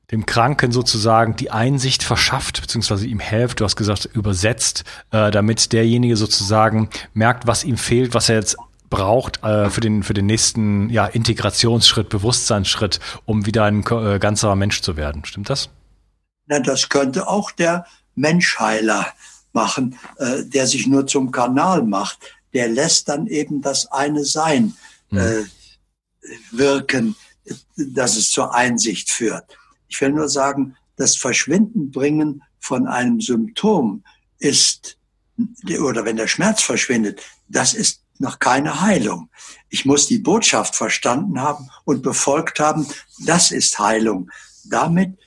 dem 0.09 0.25
Kranken 0.25 0.71
sozusagen 0.71 1.35
die 1.35 1.51
Einsicht 1.51 2.01
verschafft, 2.01 2.59
beziehungsweise 2.61 3.05
ihm 3.05 3.19
hilft, 3.19 3.59
du 3.59 3.65
hast 3.65 3.75
gesagt, 3.75 4.05
übersetzt, 4.05 4.83
äh, 5.11 5.29
damit 5.29 5.71
derjenige 5.71 6.17
sozusagen 6.17 6.89
merkt, 7.13 7.45
was 7.45 7.63
ihm 7.63 7.77
fehlt, 7.77 8.15
was 8.15 8.29
er 8.29 8.37
jetzt 8.37 8.57
braucht 8.89 9.43
äh, 9.43 9.69
für, 9.69 9.81
den, 9.81 10.01
für 10.01 10.15
den 10.15 10.25
nächsten 10.25 10.89
ja, 10.89 11.05
Integrationsschritt, 11.05 12.09
Bewusstseinsschritt, 12.09 12.99
um 13.25 13.45
wieder 13.45 13.65
ein 13.65 13.85
äh, 13.85 14.17
ganzer 14.17 14.55
Mensch 14.55 14.81
zu 14.81 14.97
werden. 14.97 15.23
Stimmt 15.23 15.51
das? 15.51 15.69
Na, 16.49 16.59
das 16.59 16.89
könnte 16.89 17.27
auch 17.27 17.51
der 17.51 17.85
Menschheiler 18.15 19.13
machen, 19.53 19.97
äh, 20.17 20.43
der 20.43 20.65
sich 20.65 20.87
nur 20.87 21.05
zum 21.05 21.31
Kanal 21.31 21.83
macht. 21.83 22.17
Der 22.53 22.67
lässt 22.67 23.07
dann 23.07 23.27
eben 23.27 23.61
das 23.61 23.91
eine 23.91 24.25
Sein 24.25 24.75
äh, 25.11 25.43
wirken, 26.51 27.15
dass 27.77 28.17
es 28.17 28.31
zur 28.31 28.53
Einsicht 28.53 29.11
führt. 29.11 29.57
Ich 29.87 30.01
will 30.01 30.11
nur 30.11 30.27
sagen, 30.27 30.75
das 30.95 31.15
Verschwindenbringen 31.15 32.41
von 32.59 32.87
einem 32.87 33.21
Symptom 33.21 34.03
ist, 34.39 34.97
oder 35.79 36.03
wenn 36.03 36.17
der 36.17 36.27
Schmerz 36.27 36.63
verschwindet, 36.63 37.21
das 37.47 37.75
ist 37.75 38.01
noch 38.17 38.39
keine 38.39 38.81
Heilung. 38.81 39.29
Ich 39.69 39.85
muss 39.85 40.07
die 40.07 40.17
Botschaft 40.17 40.75
verstanden 40.75 41.39
haben 41.39 41.69
und 41.85 42.01
befolgt 42.01 42.59
haben, 42.59 42.87
das 43.19 43.51
ist 43.51 43.77
Heilung. 43.77 44.31
Damit 44.65 45.17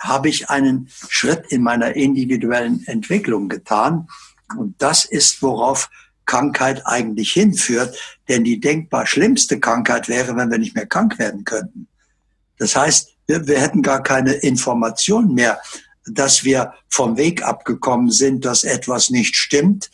habe 0.00 0.28
ich 0.28 0.50
einen 0.50 0.88
Schritt 1.08 1.46
in 1.50 1.62
meiner 1.62 1.94
individuellen 1.94 2.84
Entwicklung 2.86 3.48
getan. 3.48 4.08
Und 4.56 4.74
das 4.82 5.04
ist, 5.04 5.42
worauf 5.42 5.90
Krankheit 6.24 6.86
eigentlich 6.86 7.32
hinführt. 7.32 7.96
Denn 8.28 8.42
die 8.42 8.60
denkbar 8.60 9.06
schlimmste 9.06 9.60
Krankheit 9.60 10.08
wäre, 10.08 10.36
wenn 10.36 10.50
wir 10.50 10.58
nicht 10.58 10.74
mehr 10.74 10.86
krank 10.86 11.18
werden 11.18 11.44
könnten. 11.44 11.86
Das 12.58 12.74
heißt, 12.76 13.14
wir, 13.26 13.46
wir 13.46 13.60
hätten 13.60 13.82
gar 13.82 14.02
keine 14.02 14.32
Information 14.32 15.34
mehr, 15.34 15.60
dass 16.06 16.44
wir 16.44 16.72
vom 16.88 17.16
Weg 17.16 17.42
abgekommen 17.42 18.10
sind, 18.10 18.44
dass 18.44 18.64
etwas 18.64 19.10
nicht 19.10 19.36
stimmt 19.36 19.90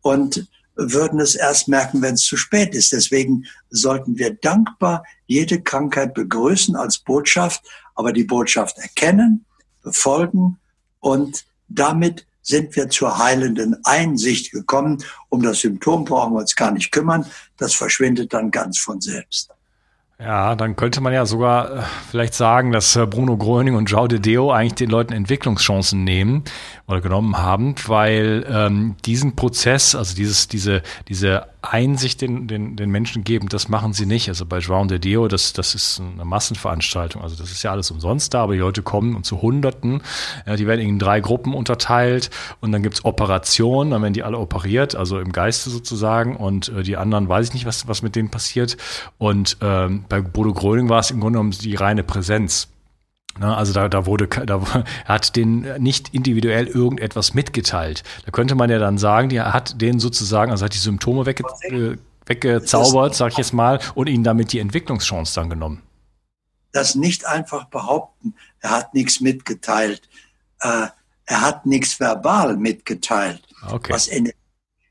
und 0.00 0.46
würden 0.74 1.20
es 1.20 1.34
erst 1.34 1.68
merken, 1.68 2.00
wenn 2.02 2.14
es 2.14 2.22
zu 2.22 2.36
spät 2.36 2.74
ist. 2.74 2.92
Deswegen 2.92 3.44
sollten 3.68 4.18
wir 4.18 4.34
dankbar 4.34 5.04
jede 5.26 5.60
Krankheit 5.60 6.14
begrüßen 6.14 6.74
als 6.74 6.98
Botschaft, 6.98 7.62
aber 7.94 8.12
die 8.12 8.24
Botschaft 8.24 8.78
erkennen, 8.78 9.44
befolgen 9.82 10.58
und 11.00 11.44
damit 11.68 12.26
sind 12.42 12.74
wir 12.74 12.88
zur 12.88 13.18
heilenden 13.18 13.76
Einsicht 13.84 14.50
gekommen. 14.50 15.04
Um 15.28 15.42
das 15.42 15.60
Symptom 15.60 16.04
brauchen 16.04 16.32
wir 16.34 16.40
uns 16.40 16.56
gar 16.56 16.72
nicht 16.72 16.90
kümmern. 16.90 17.26
Das 17.58 17.74
verschwindet 17.74 18.32
dann 18.32 18.50
ganz 18.50 18.78
von 18.78 19.00
selbst. 19.00 19.50
Ja, 20.22 20.54
dann 20.54 20.76
könnte 20.76 21.00
man 21.00 21.14
ja 21.14 21.24
sogar 21.24 21.78
äh, 21.78 21.82
vielleicht 22.10 22.34
sagen, 22.34 22.72
dass 22.72 22.94
äh, 22.94 23.06
Bruno 23.06 23.38
Gröning 23.38 23.74
und 23.74 23.88
João 23.88 24.06
de 24.06 24.18
Deo 24.18 24.52
eigentlich 24.52 24.74
den 24.74 24.90
Leuten 24.90 25.14
Entwicklungschancen 25.14 26.04
nehmen 26.04 26.44
oder 26.86 27.00
genommen 27.00 27.38
haben, 27.38 27.74
weil 27.86 28.44
ähm, 28.50 28.96
diesen 29.06 29.34
Prozess, 29.34 29.94
also 29.94 30.14
dieses, 30.14 30.48
diese, 30.48 30.82
diese 31.08 31.46
Einsicht 31.62 32.20
den, 32.20 32.48
den, 32.48 32.76
den 32.76 32.90
Menschen 32.90 33.24
geben, 33.24 33.48
das 33.48 33.68
machen 33.68 33.92
sie 33.92 34.06
nicht. 34.06 34.28
Also 34.28 34.44
bei 34.44 34.58
João 34.58 34.86
de 34.88 34.98
Deo, 34.98 35.28
das, 35.28 35.52
das 35.52 35.74
ist 35.74 36.00
eine 36.00 36.24
Massenveranstaltung. 36.24 37.22
Also 37.22 37.36
das 37.36 37.50
ist 37.50 37.62
ja 37.62 37.70
alles 37.70 37.90
umsonst 37.90 38.34
da, 38.34 38.42
aber 38.42 38.54
die 38.54 38.58
Leute 38.58 38.82
kommen 38.82 39.14
und 39.14 39.24
zu 39.24 39.40
Hunderten. 39.40 40.02
Ja, 40.46 40.56
die 40.56 40.66
werden 40.66 40.80
in 40.80 40.98
drei 40.98 41.20
Gruppen 41.20 41.54
unterteilt 41.54 42.30
und 42.60 42.72
dann 42.72 42.82
gibt's 42.82 43.04
Operationen, 43.04 43.92
dann 43.92 44.02
werden 44.02 44.14
die 44.14 44.22
alle 44.22 44.38
operiert, 44.38 44.96
also 44.96 45.18
im 45.18 45.32
Geiste 45.32 45.70
sozusagen. 45.70 46.36
Und 46.36 46.68
äh, 46.68 46.82
die 46.82 46.96
anderen 46.96 47.28
weiß 47.28 47.48
ich 47.48 47.54
nicht, 47.54 47.66
was, 47.66 47.88
was 47.88 48.02
mit 48.02 48.16
denen 48.16 48.30
passiert. 48.30 48.76
Und 49.18 49.58
ähm, 49.62 50.04
bei 50.10 50.20
Bodo 50.20 50.52
Gröning 50.52 50.90
war 50.90 51.00
es 51.00 51.10
im 51.10 51.20
Grunde 51.20 51.38
genommen 51.38 51.52
die 51.52 51.74
reine 51.74 52.04
Präsenz. 52.04 52.68
Ne, 53.38 53.56
also 53.56 53.72
da, 53.72 53.88
da 53.88 54.04
wurde, 54.04 54.26
da 54.26 54.84
hat 55.06 55.36
den 55.36 55.60
nicht 55.82 56.12
individuell 56.12 56.66
irgendetwas 56.66 57.32
mitgeteilt. 57.32 58.02
Da 58.26 58.32
könnte 58.32 58.54
man 58.54 58.68
ja 58.68 58.78
dann 58.78 58.98
sagen, 58.98 59.30
die 59.30 59.40
hat 59.40 59.80
den 59.80 60.00
sozusagen, 60.00 60.50
also 60.50 60.66
hat 60.66 60.74
die 60.74 60.78
Symptome 60.78 61.24
wegge, 61.24 61.44
weggezaubert, 62.26 63.14
sag 63.14 63.32
ich 63.32 63.38
jetzt 63.38 63.54
mal, 63.54 63.80
und 63.94 64.08
ihnen 64.08 64.24
damit 64.24 64.52
die 64.52 64.58
Entwicklungschance 64.58 65.34
dann 65.34 65.48
genommen. 65.48 65.82
Das 66.72 66.94
nicht 66.94 67.24
einfach 67.26 67.66
behaupten, 67.66 68.34
er 68.60 68.70
hat 68.70 68.94
nichts 68.94 69.20
mitgeteilt. 69.20 70.02
Äh, 70.60 70.88
er 71.24 71.40
hat 71.40 71.66
nichts 71.66 71.98
verbal 72.00 72.56
mitgeteilt, 72.56 73.42
okay. 73.70 73.92
was 73.92 74.08
in 74.08 74.32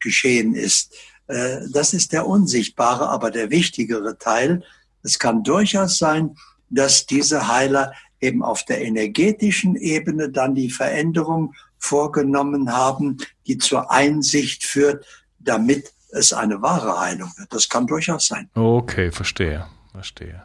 geschehen 0.02 0.56
ist. 0.56 0.94
Äh, 1.28 1.60
das 1.72 1.94
ist 1.94 2.14
der 2.14 2.26
unsichtbare, 2.26 3.10
aber 3.10 3.32
der 3.32 3.50
wichtigere 3.50 4.18
Teil. 4.18 4.64
Es 5.04 5.20
kann 5.20 5.44
durchaus 5.44 5.98
sein, 5.98 6.36
dass 6.70 7.06
diese 7.06 7.48
Heiler 7.48 7.94
eben 8.20 8.44
auf 8.44 8.64
der 8.66 8.82
energetischen 8.82 9.76
Ebene 9.76 10.30
dann 10.30 10.56
die 10.56 10.70
Veränderung 10.70 11.54
vorgenommen 11.78 12.74
haben, 12.74 13.18
die 13.48 13.58
zur 13.58 13.92
Einsicht 13.92 14.64
führt, 14.66 15.06
damit 15.40 15.94
es 16.12 16.34
eine 16.34 16.62
wahre 16.62 17.00
Heilung 17.00 17.32
wird. 17.38 17.54
Das 17.54 17.70
kann 17.70 17.88
durchaus 17.88 18.28
sein. 18.28 18.50
Okay, 18.56 19.12
verstehe, 19.12 19.68
verstehe. 19.94 20.44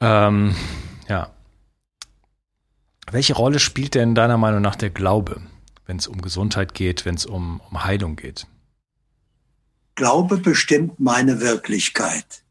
Ähm, 0.00 0.54
ja. 1.08 1.30
Welche 3.10 3.34
Rolle 3.34 3.58
spielt 3.58 3.94
denn 3.94 4.14
deiner 4.14 4.36
Meinung 4.36 4.60
nach 4.60 4.76
der 4.76 4.90
Glaube, 4.90 5.40
wenn 5.86 5.96
es 5.96 6.06
um 6.06 6.20
Gesundheit 6.20 6.74
geht, 6.74 7.06
wenn 7.06 7.14
es 7.14 7.24
um, 7.24 7.60
um 7.70 7.84
Heilung 7.84 8.16
geht? 8.16 8.46
Glaube 9.94 10.36
bestimmt 10.36 11.00
meine 11.00 11.40
Wirklichkeit. 11.40 12.44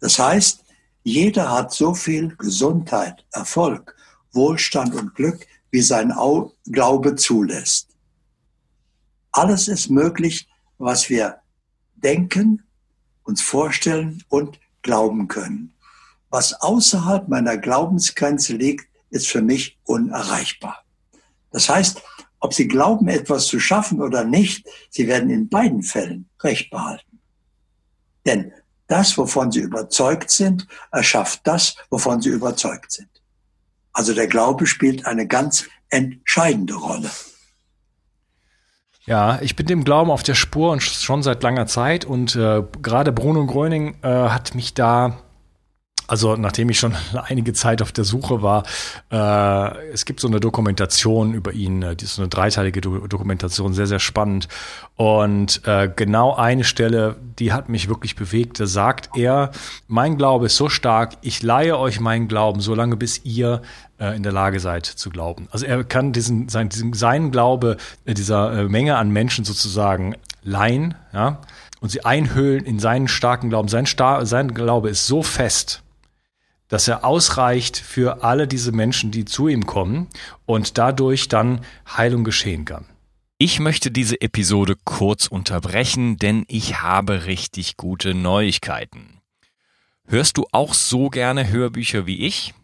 Das 0.00 0.18
heißt, 0.18 0.64
jeder 1.02 1.50
hat 1.50 1.72
so 1.72 1.94
viel 1.94 2.34
Gesundheit, 2.36 3.24
Erfolg, 3.32 3.96
Wohlstand 4.32 4.94
und 4.94 5.14
Glück, 5.14 5.46
wie 5.70 5.80
sein 5.80 6.12
Glaube 6.64 7.14
zulässt. 7.16 7.88
Alles 9.32 9.68
ist 9.68 9.90
möglich, 9.90 10.48
was 10.78 11.08
wir 11.08 11.40
denken, 11.94 12.62
uns 13.22 13.42
vorstellen 13.42 14.22
und 14.28 14.58
glauben 14.82 15.28
können. 15.28 15.74
Was 16.30 16.54
außerhalb 16.54 17.28
meiner 17.28 17.56
Glaubensgrenze 17.56 18.54
liegt, 18.54 18.88
ist 19.10 19.28
für 19.28 19.42
mich 19.42 19.78
unerreichbar. 19.84 20.84
Das 21.50 21.68
heißt, 21.68 22.02
ob 22.40 22.52
Sie 22.52 22.68
glauben, 22.68 23.08
etwas 23.08 23.46
zu 23.46 23.58
schaffen 23.58 24.00
oder 24.00 24.24
nicht, 24.24 24.66
Sie 24.90 25.06
werden 25.06 25.30
in 25.30 25.48
beiden 25.48 25.82
Fällen 25.82 26.28
Recht 26.42 26.70
behalten. 26.70 27.20
Denn 28.24 28.52
das, 28.86 29.16
wovon 29.18 29.50
sie 29.52 29.60
überzeugt 29.60 30.30
sind, 30.30 30.66
erschafft 30.92 31.40
das, 31.44 31.76
wovon 31.90 32.20
sie 32.20 32.30
überzeugt 32.30 32.92
sind. 32.92 33.08
Also 33.92 34.14
der 34.14 34.26
Glaube 34.26 34.66
spielt 34.66 35.06
eine 35.06 35.26
ganz 35.26 35.64
entscheidende 35.88 36.74
Rolle. 36.74 37.10
Ja, 39.06 39.38
ich 39.40 39.54
bin 39.54 39.66
dem 39.66 39.84
Glauben 39.84 40.10
auf 40.10 40.24
der 40.24 40.34
Spur 40.34 40.72
und 40.72 40.82
schon 40.82 41.22
seit 41.22 41.42
langer 41.42 41.66
Zeit 41.66 42.04
und 42.04 42.34
äh, 42.34 42.62
gerade 42.82 43.12
Bruno 43.12 43.46
Gröning 43.46 43.98
äh, 44.02 44.08
hat 44.08 44.54
mich 44.56 44.74
da 44.74 45.18
also 46.06 46.36
nachdem 46.36 46.70
ich 46.70 46.78
schon 46.78 46.94
einige 47.24 47.52
Zeit 47.52 47.82
auf 47.82 47.92
der 47.92 48.04
Suche 48.04 48.42
war, 48.42 48.64
äh, 49.10 49.90
es 49.92 50.04
gibt 50.04 50.20
so 50.20 50.28
eine 50.28 50.40
Dokumentation 50.40 51.34
über 51.34 51.52
ihn, 51.52 51.82
äh, 51.82 51.96
die 51.96 52.04
ist 52.04 52.16
so 52.16 52.22
eine 52.22 52.28
dreiteilige 52.28 52.80
Do 52.80 53.06
Dokumentation, 53.06 53.74
sehr, 53.74 53.86
sehr 53.86 53.98
spannend. 53.98 54.48
Und 54.96 55.66
äh, 55.66 55.90
genau 55.94 56.34
eine 56.34 56.64
Stelle, 56.64 57.16
die 57.38 57.52
hat 57.52 57.68
mich 57.68 57.88
wirklich 57.88 58.16
bewegt. 58.16 58.60
Da 58.60 58.66
sagt 58.66 59.16
er, 59.16 59.50
mein 59.88 60.16
Glaube 60.16 60.46
ist 60.46 60.56
so 60.56 60.68
stark, 60.68 61.14
ich 61.22 61.42
leihe 61.42 61.78
euch 61.78 62.00
meinen 62.00 62.28
Glauben, 62.28 62.60
solange 62.60 62.96
bis 62.96 63.24
ihr 63.24 63.62
äh, 63.98 64.16
in 64.16 64.22
der 64.22 64.32
Lage 64.32 64.60
seid 64.60 64.86
zu 64.86 65.10
glauben. 65.10 65.48
Also 65.50 65.66
er 65.66 65.84
kann 65.84 66.12
diesen, 66.12 66.48
sein, 66.48 66.68
diesen, 66.68 66.92
seinen 66.92 67.30
Glaube 67.30 67.76
äh, 68.04 68.14
dieser 68.14 68.52
äh, 68.52 68.64
Menge 68.64 68.96
an 68.96 69.10
Menschen 69.10 69.44
sozusagen 69.44 70.14
leihen, 70.42 70.94
ja, 71.12 71.40
und 71.80 71.90
sie 71.90 72.04
einhüllen 72.04 72.64
in 72.64 72.78
seinen 72.78 73.08
starken 73.08 73.50
Glauben. 73.50 73.68
Sein, 73.68 73.86
Star 73.86 74.24
sein 74.24 74.54
Glaube 74.54 74.88
ist 74.88 75.06
so 75.06 75.22
fest, 75.22 75.82
dass 76.68 76.88
er 76.88 77.04
ausreicht 77.04 77.76
für 77.76 78.24
alle 78.24 78.48
diese 78.48 78.72
Menschen, 78.72 79.10
die 79.10 79.24
zu 79.24 79.48
ihm 79.48 79.66
kommen 79.66 80.08
und 80.46 80.78
dadurch 80.78 81.28
dann 81.28 81.60
Heilung 81.96 82.24
geschehen 82.24 82.64
kann. 82.64 82.86
Ich 83.38 83.60
möchte 83.60 83.90
diese 83.90 84.20
Episode 84.20 84.76
kurz 84.84 85.26
unterbrechen, 85.26 86.16
denn 86.16 86.44
ich 86.48 86.80
habe 86.80 87.26
richtig 87.26 87.76
gute 87.76 88.14
Neuigkeiten. 88.14 89.20
Hörst 90.06 90.38
du 90.38 90.46
auch 90.52 90.72
so 90.72 91.10
gerne 91.10 91.48
Hörbücher 91.48 92.06
wie 92.06 92.26
ich? 92.26 92.54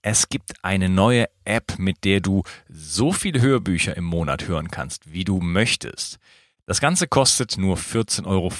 Es 0.00 0.28
gibt 0.28 0.64
eine 0.64 0.88
neue 0.88 1.26
App, 1.44 1.78
mit 1.78 2.04
der 2.04 2.20
du 2.20 2.44
so 2.68 3.12
viele 3.12 3.40
Hörbücher 3.40 3.96
im 3.96 4.04
Monat 4.04 4.46
hören 4.46 4.70
kannst, 4.70 5.12
wie 5.12 5.24
du 5.24 5.40
möchtest. 5.40 6.18
Das 6.64 6.80
Ganze 6.80 7.06
kostet 7.06 7.58
nur 7.58 7.76
14,95 7.76 8.24
Euro. 8.26 8.50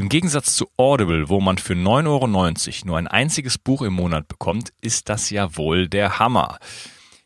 Im 0.00 0.08
Gegensatz 0.08 0.56
zu 0.56 0.66
Audible, 0.78 1.28
wo 1.28 1.42
man 1.42 1.58
für 1.58 1.74
9,90 1.74 2.06
Euro 2.06 2.86
nur 2.86 2.96
ein 2.96 3.06
einziges 3.06 3.58
Buch 3.58 3.82
im 3.82 3.92
Monat 3.92 4.28
bekommt, 4.28 4.72
ist 4.80 5.10
das 5.10 5.28
ja 5.28 5.58
wohl 5.58 5.88
der 5.88 6.18
Hammer. 6.18 6.58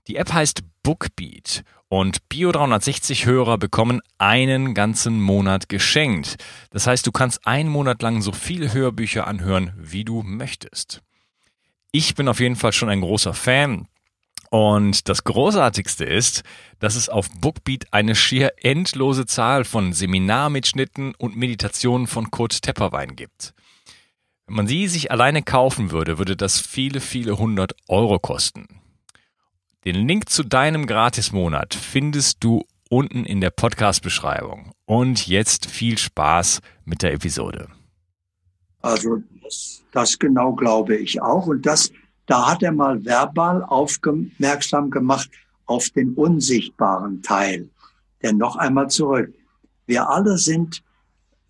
Die 0.09 0.17
App 0.17 0.33
heißt 0.33 0.65
Bookbeat 0.83 1.63
und 1.89 2.19
Bio360-Hörer 2.33 3.59
bekommen 3.59 4.01
einen 4.19 4.75
ganzen 4.75 5.21
Monat 5.21 5.69
geschenkt. 5.69 6.35
Das 6.71 6.89
heißt, 6.89 7.07
du 7.07 7.13
kannst 7.13 7.47
einen 7.47 7.69
Monat 7.69 8.03
lang 8.03 8.23
so 8.23 8.33
viele 8.33 8.75
Hörbücher 8.75 9.29
anhören, 9.29 9.73
wie 9.77 10.03
du 10.03 10.25
möchtest. 10.25 11.01
Ich 11.93 12.17
bin 12.17 12.27
auf 12.27 12.41
jeden 12.41 12.57
Fall 12.57 12.73
schon 12.73 12.89
ein 12.89 13.03
großer 13.03 13.35
Fan. 13.35 13.87
Und 14.55 15.09
das 15.09 15.25
Großartigste 15.25 16.05
ist, 16.05 16.45
dass 16.79 16.95
es 16.95 17.09
auf 17.09 17.29
Bookbeat 17.41 17.87
eine 17.91 18.15
schier 18.15 18.53
endlose 18.63 19.27
Zahl 19.27 19.65
von 19.65 19.93
Seminarmitschnitten 19.93 21.13
und 21.17 21.37
Meditationen 21.37 22.07
von 22.07 22.31
Kurt 22.31 22.63
Tepperwein 22.63 23.17
gibt. 23.17 23.53
Wenn 24.47 24.55
man 24.55 24.67
sie 24.69 24.87
sich 24.87 25.11
alleine 25.11 25.43
kaufen 25.43 25.91
würde, 25.91 26.19
würde 26.19 26.37
das 26.37 26.61
viele, 26.61 27.01
viele 27.01 27.37
hundert 27.37 27.75
Euro 27.89 28.21
kosten. 28.21 28.69
Den 29.85 30.07
Link 30.07 30.31
zu 30.31 30.45
deinem 30.45 30.87
Gratismonat 30.87 31.75
findest 31.75 32.45
du 32.45 32.63
unten 32.89 33.25
in 33.25 33.41
der 33.41 33.51
Podcast-Beschreibung. 33.51 34.71
Und 34.85 35.27
jetzt 35.27 35.67
viel 35.67 35.99
Spaß 35.99 36.61
mit 36.85 37.03
der 37.03 37.13
Episode. 37.13 37.71
Also 38.83 39.21
das, 39.91 40.17
genau 40.17 40.53
glaube 40.53 40.95
ich 40.95 41.21
auch. 41.21 41.49
Und 41.49 41.67
das 41.67 41.91
da 42.27 42.51
hat 42.51 42.63
er 42.63 42.73
mal 42.73 43.05
verbal 43.05 43.63
aufmerksam 43.63 44.91
gemacht 44.91 45.31
auf 45.67 45.91
den 45.91 46.15
unsichtbaren 46.15 47.23
Teil. 47.23 47.69
Denn 48.23 48.39
noch 48.39 48.57
einmal 48.57 48.89
zurück. 48.89 49.35
Wir 49.87 50.09
alle 50.09 50.39
sind 50.39 50.83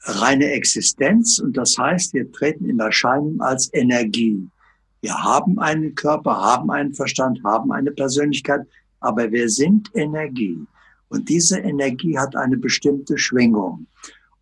reine 0.01 0.51
Existenz 0.51 1.39
und 1.39 1.57
das 1.57 1.79
heißt, 1.79 2.13
wir 2.15 2.31
treten 2.33 2.69
in 2.69 2.79
Erscheinung 2.81 3.41
als 3.41 3.73
Energie. 3.73 4.49
Wir 5.01 5.15
haben 5.23 5.59
einen 5.59 5.95
Körper, 5.95 6.37
haben 6.37 6.71
einen 6.71 6.95
Verstand, 6.95 7.43
haben 7.45 7.73
eine 7.73 7.91
Persönlichkeit, 7.91 8.63
aber 9.01 9.31
wir 9.31 9.49
sind 9.49 9.91
Energie. 9.95 10.59
Und 11.09 11.29
diese 11.29 11.59
Energie 11.59 12.19
hat 12.19 12.35
eine 12.35 12.57
bestimmte 12.57 13.19
Schwingung. 13.19 13.87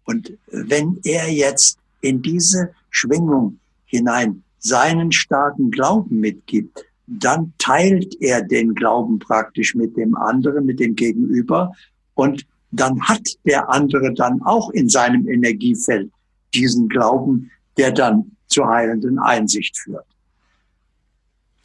Und 0.05 0.33
wenn 0.47 0.99
er 1.05 1.31
jetzt 1.31 1.79
in 2.01 2.23
diese 2.23 2.75
Schwingung 2.91 3.59
hinein 3.85 4.43
seinen 4.63 5.13
starken 5.13 5.71
Glauben 5.71 6.21
mitgibt, 6.21 6.85
dann 7.07 7.53
teilt 7.59 8.17
er 8.21 8.43
den 8.43 8.75
Glauben 8.75 9.19
praktisch 9.19 9.75
mit 9.75 9.97
dem 9.97 10.17
anderen, 10.17 10.65
mit 10.65 10.81
dem 10.81 10.95
Gegenüber 10.95 11.73
und 12.15 12.47
dann 12.71 13.01
hat 13.03 13.29
der 13.45 13.69
andere 13.69 14.15
dann 14.15 14.41
auch 14.43 14.71
in 14.71 14.89
seinem 14.89 15.29
Energiefeld 15.29 16.11
diesen 16.55 16.89
Glauben, 16.89 17.51
der 17.77 17.93
dann 17.93 18.37
zur 18.47 18.69
heilenden 18.69 19.19
Einsicht 19.19 19.77
führt. 19.77 20.07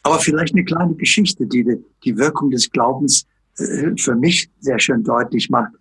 Aber 0.04 0.20
vielleicht 0.20 0.54
eine 0.54 0.66
kleine 0.66 0.96
Geschichte, 0.96 1.46
die 1.46 1.66
die 2.04 2.18
Wirkung 2.18 2.50
des 2.50 2.70
Glaubens 2.70 3.26
äh, 3.58 3.92
für 3.98 4.16
mich 4.16 4.50
sehr 4.60 4.80
schön 4.80 5.04
deutlich 5.04 5.50
macht. 5.50 5.74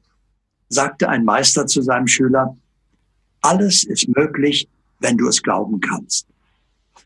Sagte 0.68 1.08
ein 1.08 1.24
Meister 1.24 1.66
zu 1.66 1.82
seinem 1.82 2.08
Schüler, 2.08 2.56
alles 3.40 3.84
ist 3.84 4.08
möglich, 4.08 4.68
wenn 5.00 5.16
du 5.16 5.28
es 5.28 5.42
glauben 5.42 5.80
kannst. 5.80 6.26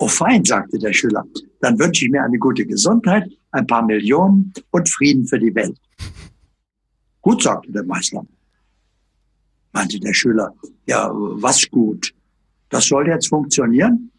Oh 0.02 0.08
fein, 0.08 0.42
sagte 0.46 0.78
der 0.78 0.94
Schüler, 0.94 1.26
dann 1.60 1.78
wünsche 1.78 2.06
ich 2.06 2.10
mir 2.10 2.22
eine 2.22 2.38
gute 2.38 2.64
Gesundheit, 2.64 3.30
ein 3.50 3.66
paar 3.66 3.84
Millionen 3.84 4.50
und 4.70 4.88
Frieden 4.88 5.26
für 5.26 5.38
die 5.38 5.54
Welt. 5.54 5.78
Gut, 7.20 7.42
sagte 7.42 7.70
der 7.70 7.84
Meister. 7.84 8.24
Meinte 9.72 10.00
der 10.00 10.14
Schüler, 10.14 10.54
ja, 10.86 11.10
was 11.12 11.68
gut? 11.70 12.14
Das 12.70 12.86
soll 12.86 13.08
jetzt 13.08 13.28
funktionieren? 13.28 14.10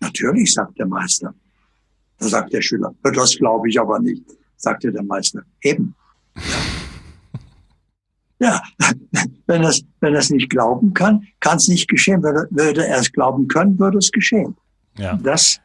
Natürlich, 0.00 0.52
sagt 0.52 0.78
der 0.78 0.86
Meister. 0.86 1.34
Da 2.18 2.28
sagt 2.28 2.52
der 2.52 2.60
Schüler, 2.60 2.94
das 3.02 3.36
glaube 3.38 3.70
ich 3.70 3.80
aber 3.80 3.98
nicht, 3.98 4.24
sagte 4.56 4.92
der 4.92 5.04
Meister. 5.04 5.42
Eben. 5.62 5.94
Ja, 8.38 8.62
wenn 9.46 9.62
er 9.62 9.70
es 9.70 9.82
wenn 10.00 10.36
nicht 10.36 10.50
glauben 10.50 10.92
kann, 10.92 11.26
kann 11.40 11.56
es 11.56 11.68
nicht 11.68 11.88
geschehen. 11.88 12.22
Würde 12.22 12.86
er 12.86 12.98
es 12.98 13.10
glauben 13.10 13.48
können, 13.48 13.78
würde 13.78 13.96
es 13.96 14.12
geschehen. 14.12 14.54
Ja. 14.98 15.18
Das 15.22 15.60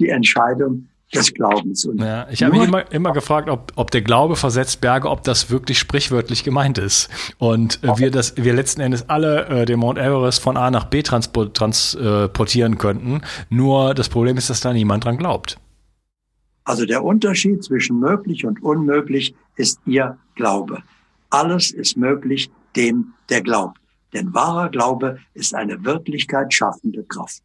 die 0.00 0.08
Entscheidung 0.08 0.88
des 1.14 1.32
Glaubens. 1.32 1.84
Und 1.84 2.00
ja, 2.00 2.28
ich 2.30 2.42
habe 2.42 2.56
mich 2.56 2.66
immer, 2.66 2.90
immer 2.92 3.12
gefragt, 3.12 3.48
ob, 3.48 3.72
ob 3.76 3.90
der 3.90 4.02
Glaube 4.02 4.36
versetzt 4.36 4.80
Berge, 4.80 5.08
ob 5.08 5.22
das 5.22 5.50
wirklich 5.50 5.78
sprichwörtlich 5.78 6.44
gemeint 6.44 6.78
ist. 6.78 7.08
Und 7.38 7.82
äh, 7.84 7.98
wir 7.98 8.10
das, 8.10 8.36
wir 8.36 8.52
letzten 8.52 8.80
Endes 8.80 9.08
alle 9.08 9.46
äh, 9.46 9.64
den 9.64 9.78
Mount 9.78 9.98
Everest 9.98 10.40
von 10.40 10.56
A 10.56 10.70
nach 10.70 10.86
B 10.86 11.02
transport, 11.02 11.56
transportieren 11.56 12.78
könnten. 12.78 13.22
Nur 13.48 13.94
das 13.94 14.08
Problem 14.08 14.36
ist, 14.36 14.50
dass 14.50 14.60
da 14.60 14.72
niemand 14.72 15.04
dran 15.04 15.16
glaubt. 15.16 15.58
Also 16.64 16.86
der 16.86 17.04
Unterschied 17.04 17.62
zwischen 17.62 18.00
möglich 18.00 18.44
und 18.44 18.62
unmöglich 18.62 19.34
ist 19.56 19.80
ihr 19.86 20.18
Glaube. 20.34 20.82
Alles 21.30 21.70
ist 21.70 21.96
möglich 21.96 22.50
dem, 22.74 23.12
der 23.28 23.42
glaubt. 23.42 23.78
Denn 24.14 24.32
wahrer 24.32 24.70
Glaube 24.70 25.18
ist 25.34 25.54
eine 25.54 25.84
Wirklichkeit 25.84 26.54
schaffende 26.54 27.04
Kraft. 27.04 27.42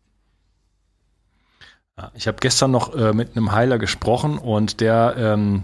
Ich 2.13 2.27
habe 2.27 2.37
gestern 2.39 2.71
noch 2.71 2.95
äh, 2.95 3.13
mit 3.13 3.35
einem 3.35 3.51
Heiler 3.51 3.77
gesprochen 3.77 4.37
und 4.37 4.81
der 4.81 5.15
ähm, 5.17 5.63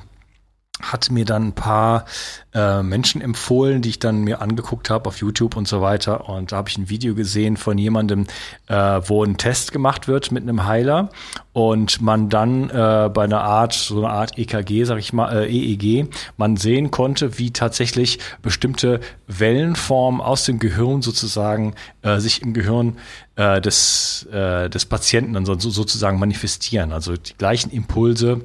hat 0.81 1.09
mir 1.09 1.23
dann 1.23 1.47
ein 1.47 1.53
paar 1.53 2.05
äh, 2.53 2.83
Menschen 2.83 3.21
empfohlen, 3.21 3.81
die 3.81 3.89
ich 3.89 3.99
dann 3.99 4.23
mir 4.23 4.41
angeguckt 4.41 4.89
habe 4.89 5.07
auf 5.07 5.17
YouTube 5.17 5.55
und 5.55 5.67
so 5.67 5.81
weiter. 5.81 6.27
Und 6.27 6.51
da 6.51 6.57
habe 6.57 6.69
ich 6.69 6.77
ein 6.77 6.89
Video 6.89 7.15
gesehen 7.15 7.55
von 7.55 7.77
jemandem, 7.77 8.27
äh, 8.67 8.75
wo 9.05 9.23
ein 9.23 9.37
Test 9.37 9.71
gemacht 9.71 10.07
wird 10.07 10.31
mit 10.31 10.43
einem 10.43 10.65
Heiler 10.65 11.09
und 11.53 12.01
man 12.01 12.29
dann 12.29 12.69
äh, 12.69 13.09
bei 13.13 13.23
einer 13.23 13.41
Art, 13.41 13.73
so 13.73 13.99
eine 13.99 14.09
Art 14.09 14.37
EKG, 14.37 14.83
sag 14.83 14.99
ich 14.99 15.13
mal, 15.13 15.45
äh, 15.45 15.47
EEG, 15.47 16.09
man 16.35 16.57
sehen 16.57 16.91
konnte, 16.91 17.37
wie 17.39 17.51
tatsächlich 17.51 18.19
bestimmte 18.41 18.99
Wellenformen 19.27 20.19
aus 20.19 20.43
dem 20.43 20.59
Gehirn 20.59 21.01
sozusagen 21.01 21.73
äh, 22.01 22.19
sich 22.19 22.41
im 22.41 22.53
Gehirn 22.53 22.97
äh, 23.37 23.61
des, 23.61 24.27
äh, 24.31 24.69
des 24.69 24.85
Patienten 24.85 25.33
dann 25.33 25.45
so, 25.45 25.57
sozusagen 25.57 26.19
manifestieren. 26.19 26.91
Also 26.91 27.15
die 27.15 27.33
gleichen 27.37 27.71
Impulse 27.71 28.41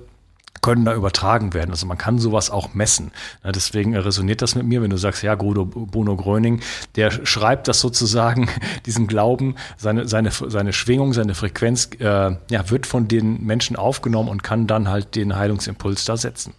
können 0.61 0.85
da 0.85 0.95
übertragen 0.95 1.55
werden. 1.55 1.71
Also 1.71 1.87
man 1.87 1.99
kann 1.99 2.19
sowas 2.19 2.51
auch 2.51 2.75
messen. 2.75 3.13
Deswegen 3.45 3.97
resoniert 3.97 4.43
das 4.43 4.55
mit 4.55 4.67
mir, 4.67 4.83
wenn 4.83 4.91
du 4.91 4.97
sagst, 4.97 5.23
ja, 5.23 5.35
Bruno, 5.35 5.65
Bruno 5.65 6.17
Gröning, 6.17 6.61
der 6.97 7.11
schreibt 7.27 7.69
das 7.69 7.81
sozusagen, 7.81 8.49
diesen 8.87 9.07
Glauben, 9.07 9.57
seine, 9.77 10.07
seine, 10.09 10.31
seine 10.31 10.73
Schwingung, 10.73 11.13
seine 11.13 11.35
Frequenz, 11.35 11.91
äh, 11.99 12.05
ja, 12.51 12.71
wird 12.71 12.87
von 12.87 13.09
den 13.09 13.45
Menschen 13.45 13.77
aufgenommen 13.77 14.29
und 14.29 14.43
kann 14.43 14.67
dann 14.67 14.89
halt 14.89 15.15
den 15.17 15.37
Heilungsimpuls 15.37 16.05
da 16.05 16.17
setzen. 16.17 16.55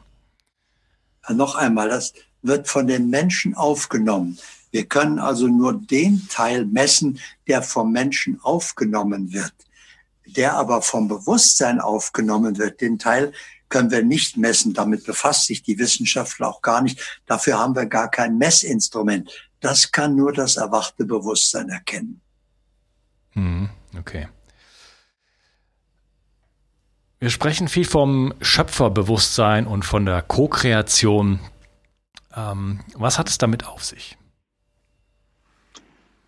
Noch 1.29 1.55
einmal, 1.55 1.89
das 1.89 2.13
wird 2.41 2.67
von 2.67 2.87
den 2.87 3.09
Menschen 3.09 3.55
aufgenommen. 3.55 4.37
Wir 4.71 4.85
können 4.85 5.19
also 5.19 5.47
nur 5.47 5.73
den 5.73 6.27
Teil 6.29 6.65
messen, 6.65 7.19
der 7.47 7.61
vom 7.61 7.91
Menschen 7.91 8.39
aufgenommen 8.41 9.33
wird. 9.33 9.53
Der 10.25 10.53
aber 10.53 10.81
vom 10.81 11.07
Bewusstsein 11.07 11.81
aufgenommen 11.81 12.57
wird, 12.57 12.79
den 12.79 12.97
Teil 12.97 13.33
können 13.71 13.89
wir 13.89 14.03
nicht 14.03 14.37
messen. 14.37 14.73
Damit 14.73 15.05
befasst 15.05 15.47
sich 15.47 15.63
die 15.63 15.79
Wissenschaft 15.79 16.39
auch 16.41 16.61
gar 16.61 16.83
nicht. 16.83 17.21
Dafür 17.25 17.57
haben 17.57 17.75
wir 17.75 17.87
gar 17.87 18.11
kein 18.11 18.37
Messinstrument. 18.37 19.31
Das 19.59 19.91
kann 19.91 20.15
nur 20.15 20.33
das 20.33 20.57
erwachte 20.57 21.05
Bewusstsein 21.05 21.69
erkennen. 21.69 22.21
Hm, 23.31 23.69
okay. 23.97 24.27
Wir 27.19 27.29
sprechen 27.29 27.67
viel 27.67 27.85
vom 27.85 28.33
Schöpferbewusstsein 28.41 29.67
und 29.67 29.85
von 29.85 30.05
der 30.05 30.21
Co-Kreation. 30.21 31.39
Ähm, 32.35 32.79
was 32.95 33.19
hat 33.19 33.29
es 33.29 33.37
damit 33.37 33.67
auf 33.67 33.83
sich? 33.83 34.17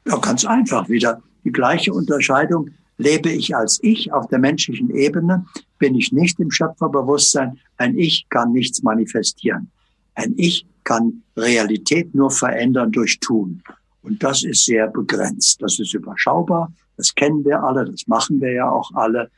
Ja, 0.05 0.17
ganz 0.17 0.45
einfach 0.45 0.89
wieder. 0.89 1.21
Die 1.43 1.51
gleiche 1.51 1.93
Unterscheidung 1.93 2.69
Lebe 3.03 3.29
ich 3.29 3.55
als 3.55 3.79
Ich 3.81 4.11
auf 4.13 4.27
der 4.27 4.39
menschlichen 4.39 4.89
Ebene, 4.89 5.45
bin 5.77 5.95
ich 5.95 6.13
nicht 6.13 6.39
im 6.39 6.49
Schöpferbewusstsein. 6.49 7.59
Ein 7.77 7.97
Ich 7.97 8.25
kann 8.29 8.53
nichts 8.53 8.81
manifestieren. 8.81 9.69
Ein 10.15 10.33
Ich 10.37 10.65
kann 10.85 11.21
Realität 11.35 12.15
nur 12.15 12.31
verändern 12.31 12.91
durch 12.91 13.19
Tun. 13.19 13.61
Und 14.03 14.23
das 14.23 14.43
ist 14.43 14.65
sehr 14.65 14.87
begrenzt. 14.87 15.61
Das 15.61 15.79
ist 15.79 15.93
überschaubar. 15.93 16.71
Das 16.97 17.13
kennen 17.13 17.43
wir 17.43 17.61
alle. 17.61 17.85
Das 17.85 18.07
machen 18.07 18.39
wir 18.39 18.53
ja 18.53 18.69
auch 18.69 18.89
alle. 18.93 19.29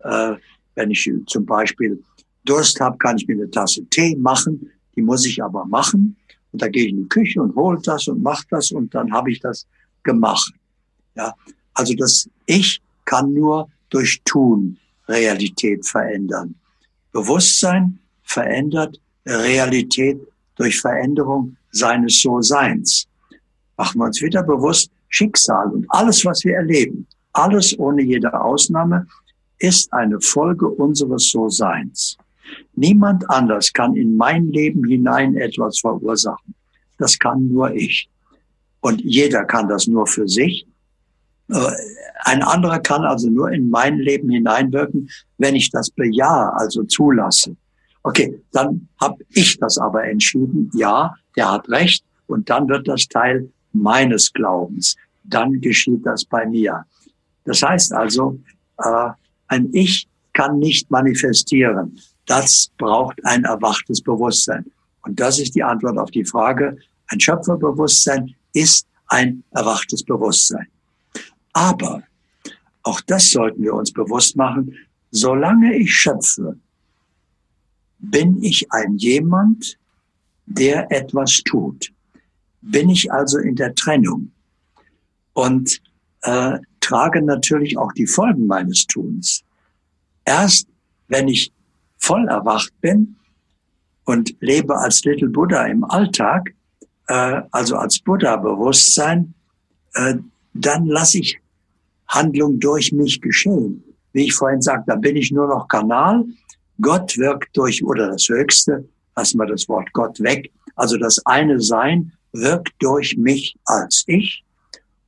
Äh, 0.00 0.34
wenn 0.74 0.90
ich 0.90 1.08
zum 1.26 1.46
Beispiel 1.46 2.02
Durst 2.44 2.80
habe, 2.80 2.98
kann 2.98 3.16
ich 3.18 3.28
mir 3.28 3.34
eine 3.34 3.50
Tasse 3.50 3.84
Tee 3.86 4.16
machen. 4.16 4.70
Die 4.96 5.02
muss 5.02 5.24
ich 5.26 5.42
aber 5.42 5.64
machen. 5.66 6.16
Und 6.50 6.60
da 6.60 6.68
gehe 6.68 6.86
ich 6.86 6.90
in 6.90 7.02
die 7.02 7.08
Küche 7.08 7.40
und 7.40 7.54
hole 7.54 7.78
das 7.82 8.08
und 8.08 8.22
mache 8.22 8.44
das 8.50 8.72
und 8.72 8.92
dann 8.94 9.12
habe 9.12 9.30
ich 9.30 9.40
das 9.40 9.66
gemacht. 10.02 10.52
Ja, 11.14 11.34
also 11.74 11.94
das 11.94 12.28
Ich 12.46 12.80
kann 13.04 13.32
nur 13.32 13.68
durch 13.90 14.22
Tun 14.24 14.78
Realität 15.08 15.86
verändern. 15.86 16.54
Bewusstsein 17.12 17.98
verändert 18.22 19.00
Realität 19.26 20.18
durch 20.56 20.80
Veränderung 20.80 21.56
seines 21.70 22.20
So-Seins. 22.20 23.06
Machen 23.76 24.00
wir 24.00 24.06
uns 24.06 24.22
wieder 24.22 24.42
bewusst, 24.42 24.90
Schicksal 25.08 25.70
und 25.70 25.86
alles, 25.88 26.24
was 26.24 26.42
wir 26.44 26.54
erleben, 26.56 27.06
alles 27.32 27.78
ohne 27.78 28.02
jede 28.02 28.32
Ausnahme, 28.40 29.06
ist 29.58 29.92
eine 29.92 30.20
Folge 30.20 30.68
unseres 30.68 31.30
So-Seins. 31.30 32.16
Niemand 32.74 33.28
anders 33.30 33.72
kann 33.72 33.94
in 33.94 34.16
mein 34.16 34.48
Leben 34.48 34.84
hinein 34.86 35.36
etwas 35.36 35.80
verursachen. 35.80 36.54
Das 36.98 37.18
kann 37.18 37.48
nur 37.48 37.72
ich. 37.72 38.08
Und 38.80 39.00
jeder 39.02 39.44
kann 39.44 39.68
das 39.68 39.86
nur 39.86 40.06
für 40.06 40.28
sich 40.28 40.66
ein 42.24 42.42
anderer 42.42 42.78
kann 42.78 43.04
also 43.04 43.28
nur 43.28 43.50
in 43.50 43.68
mein 43.68 43.98
Leben 43.98 44.30
hineinwirken, 44.30 45.08
wenn 45.38 45.54
ich 45.54 45.70
das 45.70 45.90
bejahe, 45.90 46.52
also 46.54 46.84
zulasse. 46.84 47.56
Okay, 48.04 48.40
dann 48.52 48.88
habe 49.00 49.24
ich 49.30 49.58
das 49.58 49.78
aber 49.78 50.04
entschieden. 50.04 50.70
Ja, 50.74 51.14
der 51.36 51.52
hat 51.52 51.68
recht. 51.68 52.04
Und 52.26 52.48
dann 52.50 52.68
wird 52.68 52.88
das 52.88 53.06
Teil 53.08 53.48
meines 53.72 54.32
Glaubens. 54.32 54.96
Dann 55.24 55.60
geschieht 55.60 56.04
das 56.04 56.24
bei 56.24 56.46
mir. 56.46 56.84
Das 57.44 57.62
heißt 57.62 57.92
also, 57.92 58.38
äh, 58.78 59.10
ein 59.48 59.68
Ich 59.72 60.08
kann 60.32 60.58
nicht 60.58 60.90
manifestieren. 60.90 61.98
Das 62.26 62.70
braucht 62.78 63.24
ein 63.24 63.44
erwachtes 63.44 64.00
Bewusstsein. 64.00 64.64
Und 65.02 65.20
das 65.20 65.38
ist 65.38 65.54
die 65.54 65.62
Antwort 65.62 65.98
auf 65.98 66.10
die 66.10 66.24
Frage, 66.24 66.78
ein 67.08 67.20
Schöpferbewusstsein 67.20 68.34
ist 68.54 68.86
ein 69.08 69.44
erwachtes 69.50 70.02
Bewusstsein. 70.04 70.66
Aber, 71.52 72.02
auch 72.82 73.00
das 73.02 73.30
sollten 73.30 73.62
wir 73.62 73.74
uns 73.74 73.92
bewusst 73.92 74.36
machen, 74.36 74.74
solange 75.10 75.76
ich 75.76 75.94
schöpfe, 75.94 76.58
bin 77.98 78.42
ich 78.42 78.70
ein 78.72 78.96
jemand, 78.96 79.78
der 80.46 80.90
etwas 80.90 81.42
tut. 81.44 81.92
Bin 82.60 82.90
ich 82.90 83.12
also 83.12 83.38
in 83.38 83.54
der 83.56 83.74
Trennung 83.74 84.32
und 85.34 85.80
äh, 86.22 86.58
trage 86.80 87.22
natürlich 87.22 87.78
auch 87.78 87.92
die 87.92 88.06
Folgen 88.06 88.46
meines 88.46 88.86
Tuns. 88.86 89.44
Erst 90.24 90.68
wenn 91.08 91.28
ich 91.28 91.52
voll 91.98 92.26
erwacht 92.28 92.72
bin 92.80 93.16
und 94.04 94.34
lebe 94.40 94.76
als 94.76 95.04
Little 95.04 95.28
Buddha 95.28 95.66
im 95.66 95.84
Alltag, 95.84 96.54
äh, 97.08 97.42
also 97.50 97.76
als 97.76 97.98
Buddha-Bewusstsein, 98.00 99.34
äh, 99.94 100.14
dann 100.54 100.86
lasse 100.86 101.18
ich 101.18 101.41
Handlung 102.12 102.60
durch 102.60 102.92
mich 102.92 103.20
geschehen. 103.20 103.82
Wie 104.12 104.24
ich 104.24 104.34
vorhin 104.34 104.60
sagte, 104.60 104.92
da 104.92 104.96
bin 104.96 105.16
ich 105.16 105.32
nur 105.32 105.48
noch 105.48 105.68
Kanal. 105.68 106.24
Gott 106.80 107.16
wirkt 107.16 107.56
durch, 107.56 107.82
oder 107.84 108.08
das 108.08 108.28
Höchste, 108.28 108.88
lassen 109.16 109.38
wir 109.38 109.46
das 109.46 109.68
Wort 109.68 109.92
Gott 109.92 110.20
weg. 110.20 110.50
Also 110.76 110.96
das 110.96 111.24
eine 111.26 111.60
Sein 111.60 112.12
wirkt 112.32 112.72
durch 112.78 113.16
mich 113.16 113.56
als 113.64 114.04
ich. 114.06 114.44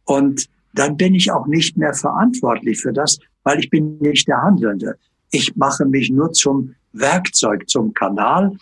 Und 0.04 0.48
dann 0.74 0.96
bin 0.96 1.14
ich 1.14 1.30
auch 1.30 1.46
nicht 1.46 1.76
mehr 1.76 1.94
verantwortlich 1.94 2.80
für 2.80 2.92
das, 2.92 3.18
weil 3.42 3.58
ich 3.60 3.70
bin 3.70 3.98
nicht 3.98 4.26
der 4.28 4.42
Handelnde. 4.42 4.96
Ich 5.30 5.54
mache 5.56 5.84
mich 5.84 6.10
nur 6.10 6.32
zum 6.32 6.74
Werkzeug, 6.92 7.68
zum 7.68 7.92
Kanal 7.94 8.56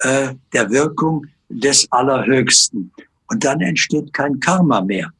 äh, 0.00 0.34
der 0.52 0.70
Wirkung 0.70 1.26
des 1.48 1.86
Allerhöchsten. 1.90 2.92
Und 3.28 3.44
dann 3.44 3.60
entsteht 3.60 4.12
kein 4.12 4.40
Karma 4.40 4.80
mehr. 4.80 5.10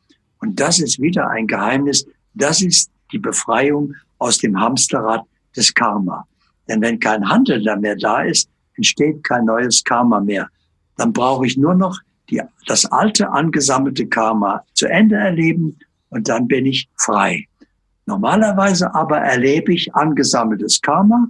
Und 0.40 0.60
das 0.60 0.78
ist 0.78 1.00
wieder 1.00 1.28
ein 1.30 1.46
Geheimnis. 1.46 2.06
Das 2.36 2.62
ist 2.62 2.90
die 3.12 3.18
Befreiung 3.18 3.94
aus 4.18 4.38
dem 4.38 4.60
Hamsterrad 4.60 5.24
des 5.56 5.74
Karma. 5.74 6.26
Denn 6.68 6.80
wenn 6.80 7.00
kein 7.00 7.28
Handelnder 7.28 7.76
mehr 7.76 7.96
da 7.96 8.22
ist, 8.22 8.48
entsteht 8.74 9.24
kein 9.24 9.46
neues 9.46 9.82
Karma 9.82 10.20
mehr. 10.20 10.48
Dann 10.96 11.12
brauche 11.12 11.46
ich 11.46 11.56
nur 11.56 11.74
noch 11.74 11.98
die, 12.28 12.42
das 12.66 12.84
alte 12.86 13.30
angesammelte 13.30 14.06
Karma 14.06 14.64
zu 14.74 14.86
Ende 14.86 15.16
erleben 15.16 15.78
und 16.10 16.28
dann 16.28 16.46
bin 16.46 16.66
ich 16.66 16.88
frei. 16.96 17.46
Normalerweise 18.04 18.94
aber 18.94 19.18
erlebe 19.18 19.72
ich 19.72 19.94
angesammeltes 19.94 20.80
Karma 20.80 21.28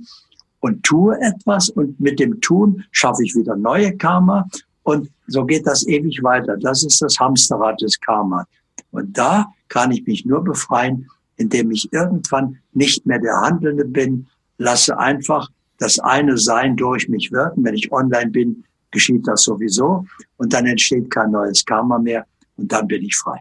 und 0.60 0.82
tue 0.82 1.18
etwas 1.20 1.68
und 1.68 2.00
mit 2.00 2.18
dem 2.18 2.40
Tun 2.40 2.84
schaffe 2.90 3.22
ich 3.22 3.34
wieder 3.34 3.56
neue 3.56 3.96
Karma 3.96 4.48
und 4.82 5.10
so 5.26 5.44
geht 5.44 5.66
das 5.66 5.86
ewig 5.86 6.22
weiter. 6.22 6.56
Das 6.56 6.84
ist 6.84 7.00
das 7.02 7.18
Hamsterrad 7.18 7.80
des 7.80 8.00
Karma. 8.00 8.46
Und 8.90 9.16
da 9.16 9.46
kann 9.68 9.90
ich 9.90 10.06
mich 10.06 10.24
nur 10.24 10.42
befreien, 10.42 11.08
indem 11.36 11.70
ich 11.70 11.92
irgendwann 11.92 12.58
nicht 12.72 13.06
mehr 13.06 13.18
der 13.18 13.40
Handelnde 13.40 13.84
bin, 13.84 14.26
lasse 14.58 14.98
einfach 14.98 15.50
das 15.78 15.98
eine 15.98 16.38
Sein 16.38 16.76
durch 16.76 17.08
mich 17.08 17.30
wirken. 17.32 17.64
Wenn 17.64 17.74
ich 17.74 17.92
online 17.92 18.30
bin, 18.30 18.64
geschieht 18.90 19.26
das 19.26 19.42
sowieso 19.42 20.06
und 20.36 20.52
dann 20.52 20.66
entsteht 20.66 21.10
kein 21.10 21.30
neues 21.30 21.64
Karma 21.64 21.98
mehr 21.98 22.26
und 22.56 22.72
dann 22.72 22.86
bin 22.86 23.02
ich 23.02 23.14
frei. 23.14 23.40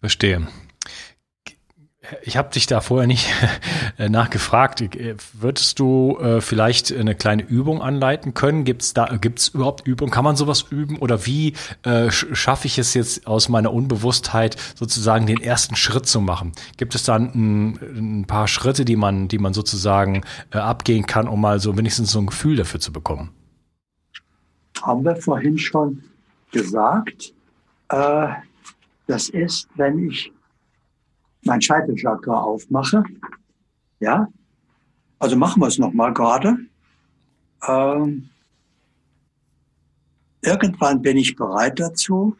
Verstehe. 0.00 0.46
Ich 2.22 2.36
habe 2.36 2.50
dich 2.50 2.66
da 2.66 2.80
vorher 2.80 3.06
nicht 3.06 3.28
äh, 3.98 4.08
nachgefragt. 4.08 4.80
Äh, 4.80 5.16
würdest 5.32 5.78
du 5.78 6.18
äh, 6.18 6.40
vielleicht 6.40 6.92
eine 6.92 7.14
kleine 7.14 7.42
Übung 7.42 7.82
anleiten 7.82 8.34
können? 8.34 8.64
Gibt 8.64 8.82
es 8.82 8.94
da 8.94 9.16
gibt's 9.16 9.48
überhaupt 9.48 9.86
Übung? 9.86 10.10
Kann 10.10 10.24
man 10.24 10.36
sowas 10.36 10.66
üben? 10.70 10.98
Oder 10.98 11.26
wie 11.26 11.54
äh, 11.82 12.10
schaffe 12.10 12.66
ich 12.66 12.78
es 12.78 12.94
jetzt 12.94 13.26
aus 13.26 13.48
meiner 13.48 13.72
Unbewusstheit 13.72 14.56
sozusagen 14.74 15.26
den 15.26 15.40
ersten 15.40 15.76
Schritt 15.76 16.06
zu 16.06 16.20
machen? 16.20 16.52
Gibt 16.76 16.94
es 16.94 17.04
da 17.04 17.16
ein, 17.16 17.78
ein 18.20 18.24
paar 18.26 18.48
Schritte, 18.48 18.84
die 18.84 18.96
man, 18.96 19.28
die 19.28 19.38
man 19.38 19.54
sozusagen 19.54 20.22
äh, 20.52 20.58
abgehen 20.58 21.06
kann, 21.06 21.28
um 21.28 21.40
mal 21.40 21.60
so 21.60 21.76
wenigstens 21.76 22.12
so 22.12 22.18
ein 22.18 22.26
Gefühl 22.26 22.56
dafür 22.56 22.80
zu 22.80 22.92
bekommen? 22.92 23.30
Haben 24.82 25.04
wir 25.04 25.16
vorhin 25.16 25.58
schon 25.58 26.02
gesagt. 26.52 27.32
Äh, 27.88 28.28
das 29.06 29.28
ist, 29.28 29.68
wenn 29.76 30.08
ich 30.08 30.32
mein 31.46 31.60
Scheitelchakra 31.60 32.40
aufmache. 32.40 33.04
Ja, 34.00 34.28
also 35.18 35.36
machen 35.36 35.62
wir 35.62 35.68
es 35.68 35.78
nochmal 35.78 36.12
gerade. 36.12 36.58
Ähm, 37.66 38.28
irgendwann 40.42 41.02
bin 41.02 41.16
ich 41.16 41.36
bereit 41.36 41.80
dazu. 41.80 42.36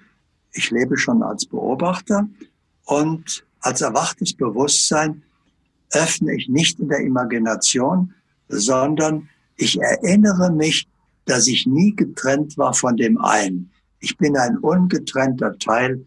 Ich 0.53 0.71
lebe 0.71 0.99
schon 0.99 1.23
als 1.23 1.47
Beobachter 1.47 2.29
und 2.85 3.47
als 3.61 3.81
erwachtes 3.81 4.35
Bewusstsein 4.35 5.23
öffne 5.93 6.35
ich 6.35 6.49
nicht 6.49 6.79
in 6.81 6.89
der 6.89 7.01
Imagination, 7.01 8.15
sondern 8.49 9.29
ich 9.57 9.81
erinnere 9.81 10.51
mich, 10.51 10.89
dass 11.25 11.47
ich 11.47 11.67
nie 11.67 11.95
getrennt 11.97 12.59
war 12.59 12.75
von 12.75 12.97
dem 12.97 13.19
einen. 13.19 13.71
Ich 14.01 14.19
bin 14.19 14.37
ein 14.37 14.59
ungetrennter 14.59 15.59
Teil 15.59 16.05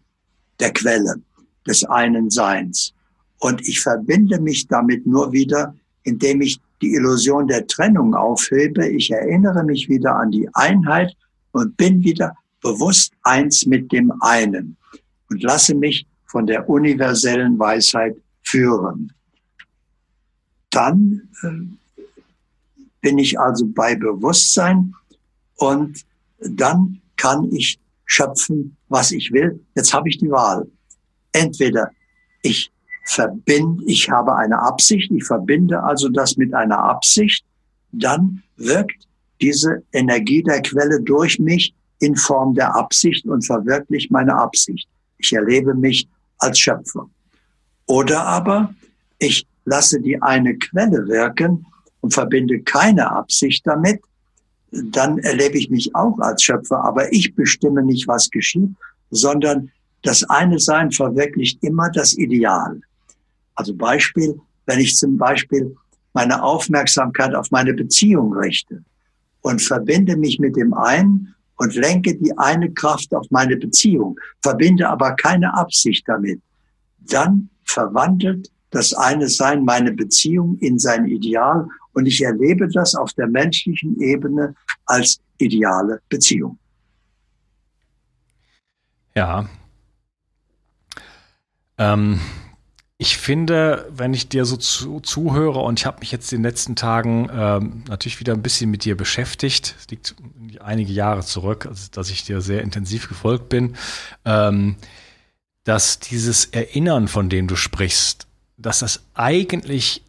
der 0.59 0.71
Quelle 0.73 1.21
des 1.67 1.83
einen 1.83 2.29
Seins. 2.29 2.93
Und 3.39 3.67
ich 3.67 3.79
verbinde 3.79 4.39
mich 4.39 4.67
damit 4.67 5.05
nur 5.05 5.31
wieder, 5.31 5.75
indem 6.03 6.41
ich 6.41 6.59
die 6.81 6.93
Illusion 6.93 7.47
der 7.47 7.67
Trennung 7.67 8.15
aufhebe. 8.15 8.87
Ich 8.87 9.11
erinnere 9.11 9.63
mich 9.63 9.89
wieder 9.89 10.15
an 10.15 10.31
die 10.31 10.49
Einheit 10.53 11.15
und 11.51 11.75
bin 11.77 12.03
wieder 12.03 12.35
bewusst 12.61 13.13
eins 13.23 13.65
mit 13.65 13.91
dem 13.91 14.11
einen 14.21 14.77
und 15.29 15.43
lasse 15.43 15.75
mich 15.75 16.07
von 16.25 16.45
der 16.45 16.69
universellen 16.69 17.57
Weisheit 17.59 18.15
führen. 18.43 19.13
Dann 20.69 21.29
äh, 21.43 21.99
bin 23.01 23.17
ich 23.17 23.39
also 23.39 23.65
bei 23.67 23.95
Bewusstsein 23.95 24.93
und 25.55 26.05
dann 26.39 27.01
kann 27.15 27.51
ich 27.51 27.79
schöpfen, 28.05 28.77
was 28.89 29.11
ich 29.11 29.31
will. 29.31 29.63
Jetzt 29.75 29.93
habe 29.93 30.09
ich 30.09 30.17
die 30.17 30.29
Wahl. 30.29 30.69
Entweder 31.31 31.91
ich 32.41 32.71
verbinde, 33.05 33.83
ich 33.85 34.09
habe 34.09 34.35
eine 34.35 34.59
Absicht, 34.59 35.11
ich 35.11 35.25
verbinde 35.25 35.81
also 35.81 36.09
das 36.09 36.37
mit 36.37 36.53
einer 36.53 36.79
Absicht, 36.79 37.45
dann 37.91 38.43
wirkt 38.57 39.07
diese 39.41 39.83
Energie 39.93 40.43
der 40.43 40.61
Quelle 40.61 41.01
durch 41.01 41.39
mich 41.39 41.73
in 41.99 42.15
Form 42.15 42.53
der 42.53 42.75
Absicht 42.75 43.25
und 43.25 43.45
verwirklicht 43.45 44.11
meine 44.11 44.35
Absicht. 44.35 44.87
Ich 45.17 45.33
erlebe 45.33 45.73
mich 45.73 46.07
als 46.39 46.59
Schöpfer. 46.59 47.09
Oder 47.85 48.23
aber 48.23 48.73
ich 49.19 49.47
lasse 49.65 49.99
die 50.01 50.21
eine 50.21 50.57
Quelle 50.57 51.07
wirken 51.07 51.65
und 52.01 52.13
verbinde 52.13 52.59
keine 52.61 53.11
Absicht 53.11 53.65
damit, 53.65 54.01
dann 54.71 55.17
erlebe 55.19 55.57
ich 55.57 55.69
mich 55.69 55.95
auch 55.95 56.19
als 56.19 56.43
Schöpfer, 56.43 56.83
aber 56.83 57.11
ich 57.13 57.33
bestimme 57.35 57.83
nicht, 57.83 58.07
was 58.07 58.29
geschieht, 58.29 58.71
sondern 59.09 59.71
das 60.03 60.23
eine 60.23 60.59
Sein 60.59 60.91
verwirklicht 60.91 61.63
immer 61.63 61.89
das 61.89 62.17
Ideal. 62.17 62.79
Also 63.55 63.73
Beispiel, 63.73 64.39
wenn 64.65 64.79
ich 64.79 64.95
zum 64.95 65.17
Beispiel 65.17 65.75
meine 66.13 66.41
Aufmerksamkeit 66.41 67.33
auf 67.35 67.51
meine 67.51 67.73
Beziehung 67.73 68.33
richte 68.33 68.83
und 69.41 69.61
verbinde 69.61 70.17
mich 70.17 70.39
mit 70.39 70.55
dem 70.55 70.73
einen 70.73 71.35
und 71.57 71.75
lenke 71.75 72.15
die 72.15 72.37
eine 72.37 72.71
Kraft 72.71 73.13
auf 73.13 73.25
meine 73.29 73.57
Beziehung, 73.57 74.19
verbinde 74.41 74.87
aber 74.89 75.15
keine 75.15 75.53
Absicht 75.55 76.07
damit, 76.07 76.41
dann 76.99 77.49
verwandelt 77.63 78.51
das 78.71 78.93
eine 78.93 79.27
Sein 79.27 79.63
meine 79.63 79.93
Beziehung 79.93 80.57
in 80.59 80.77
sein 80.77 81.05
Ideal 81.05 81.67
und 81.93 82.05
ich 82.05 82.21
erlebe 82.21 82.67
das 82.67 82.95
auf 82.95 83.13
der 83.13 83.27
menschlichen 83.27 83.99
Ebene 83.99 84.55
als 84.85 85.19
ideale 85.37 86.01
Beziehung. 86.09 86.59
Ja, 89.15 89.49
ähm, 91.77 92.19
ich 92.99 93.17
finde, 93.17 93.87
wenn 93.91 94.13
ich 94.13 94.27
dir 94.27 94.45
so 94.45 94.57
zu, 94.57 94.99
zuhöre 94.99 95.59
und 95.59 95.79
ich 95.79 95.85
habe 95.85 95.99
mich 95.99 96.11
jetzt 96.11 96.33
in 96.33 96.39
den 96.39 96.45
letzten 96.45 96.75
Tagen 96.75 97.29
ähm, 97.31 97.83
natürlich 97.87 98.19
wieder 98.19 98.33
ein 98.33 98.41
bisschen 98.41 98.71
mit 98.71 98.85
dir 98.85 98.97
beschäftigt, 98.97 99.75
es 99.79 99.87
liegt 99.89 100.15
einige 100.61 100.91
Jahre 100.91 101.21
zurück, 101.21 101.67
also, 101.67 101.89
dass 101.91 102.09
ich 102.09 102.23
dir 102.23 102.41
sehr 102.41 102.63
intensiv 102.63 103.07
gefolgt 103.07 103.49
bin, 103.49 103.75
ähm, 104.25 104.77
dass 105.63 105.99
dieses 105.99 106.45
Erinnern, 106.45 107.07
von 107.07 107.29
dem 107.29 107.47
du 107.47 107.55
sprichst, 107.55 108.25
dass 108.57 108.79
das 108.79 109.03
eigentlich 109.13 110.01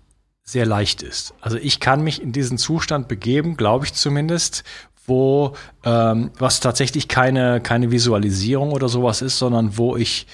sehr 0.42 0.64
leicht 0.64 1.02
ist. 1.02 1.34
Also 1.42 1.58
ich 1.58 1.80
kann 1.80 2.02
mich 2.02 2.22
in 2.22 2.32
diesen 2.32 2.56
Zustand 2.56 3.06
begeben, 3.06 3.58
glaube 3.58 3.84
ich 3.84 3.92
zumindest, 3.92 4.64
wo 5.04 5.54
ähm, 5.84 6.30
was 6.38 6.60
tatsächlich 6.60 7.06
keine 7.06 7.60
keine 7.60 7.90
Visualisierung 7.90 8.72
oder 8.72 8.88
sowas 8.88 9.20
ist, 9.20 9.38
sondern 9.38 9.76
wo 9.76 9.96
ich 9.96 10.26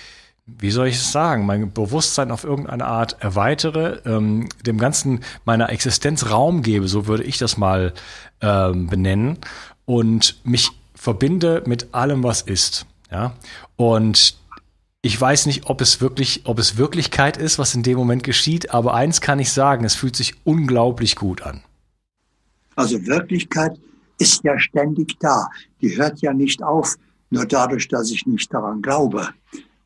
wie 0.46 0.70
soll 0.70 0.88
ich 0.88 0.96
es 0.96 1.10
sagen, 1.10 1.46
mein 1.46 1.72
Bewusstsein 1.72 2.30
auf 2.30 2.44
irgendeine 2.44 2.84
Art 2.84 3.16
erweitere, 3.20 4.02
ähm, 4.04 4.48
dem 4.66 4.78
Ganzen 4.78 5.20
meiner 5.44 5.70
Existenz 5.70 6.30
Raum 6.30 6.62
gebe, 6.62 6.86
so 6.86 7.06
würde 7.06 7.24
ich 7.24 7.38
das 7.38 7.56
mal 7.56 7.94
ähm, 8.40 8.88
benennen, 8.88 9.38
und 9.86 10.38
mich 10.44 10.70
verbinde 10.94 11.62
mit 11.66 11.94
allem, 11.94 12.22
was 12.22 12.42
ist. 12.42 12.86
Ja? 13.10 13.34
Und 13.76 14.36
ich 15.00 15.18
weiß 15.18 15.46
nicht, 15.46 15.66
ob 15.66 15.80
es 15.80 16.00
wirklich, 16.00 16.42
ob 16.44 16.58
es 16.58 16.76
Wirklichkeit 16.76 17.36
ist, 17.36 17.58
was 17.58 17.74
in 17.74 17.82
dem 17.82 17.96
Moment 17.96 18.22
geschieht, 18.22 18.72
aber 18.72 18.94
eins 18.94 19.20
kann 19.20 19.38
ich 19.38 19.50
sagen, 19.50 19.84
es 19.84 19.94
fühlt 19.94 20.16
sich 20.16 20.34
unglaublich 20.44 21.16
gut 21.16 21.42
an. 21.42 21.62
Also 22.76 23.04
Wirklichkeit 23.06 23.78
ist 24.18 24.44
ja 24.44 24.58
ständig 24.58 25.18
da. 25.20 25.48
Die 25.80 25.96
hört 25.96 26.20
ja 26.20 26.32
nicht 26.32 26.62
auf, 26.62 26.96
nur 27.30 27.46
dadurch, 27.46 27.88
dass 27.88 28.10
ich 28.10 28.26
nicht 28.26 28.52
daran 28.52 28.82
glaube 28.82 29.28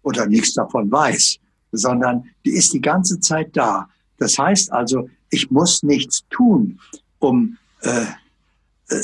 oder 0.09 0.27
nichts 0.27 0.55
davon 0.55 0.91
weiß, 0.91 1.39
sondern 1.73 2.25
die 2.45 2.53
ist 2.53 2.73
die 2.73 2.81
ganze 2.81 3.21
Zeit 3.21 3.51
da. 3.53 3.89
Das 4.17 4.39
heißt 4.39 4.73
also, 4.73 5.09
ich 5.29 5.51
muss 5.51 5.83
nichts 5.83 6.25
tun, 6.31 6.81
um 7.19 7.59
äh, 7.83 8.07
äh, 8.89 9.03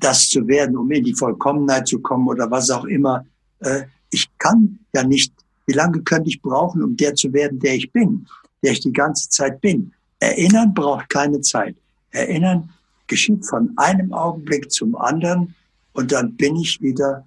das 0.00 0.28
zu 0.28 0.48
werden, 0.48 0.76
um 0.78 0.90
in 0.90 1.04
die 1.04 1.14
Vollkommenheit 1.14 1.86
zu 1.86 1.98
kommen 1.98 2.26
oder 2.26 2.50
was 2.50 2.70
auch 2.70 2.86
immer. 2.86 3.26
Äh, 3.60 3.82
ich 4.10 4.26
kann 4.38 4.78
ja 4.94 5.04
nicht, 5.04 5.32
wie 5.66 5.74
lange 5.74 6.00
könnte 6.00 6.30
ich 6.30 6.40
brauchen, 6.40 6.82
um 6.82 6.96
der 6.96 7.14
zu 7.14 7.32
werden, 7.34 7.58
der 7.58 7.74
ich 7.74 7.92
bin, 7.92 8.26
der 8.62 8.72
ich 8.72 8.80
die 8.80 8.92
ganze 8.92 9.28
Zeit 9.28 9.60
bin. 9.60 9.92
Erinnern 10.20 10.72
braucht 10.72 11.10
keine 11.10 11.42
Zeit. 11.42 11.76
Erinnern 12.10 12.70
geschieht 13.08 13.44
von 13.44 13.72
einem 13.76 14.14
Augenblick 14.14 14.70
zum 14.70 14.96
anderen 14.96 15.54
und 15.92 16.12
dann 16.12 16.34
bin 16.34 16.56
ich 16.56 16.80
wieder 16.80 17.26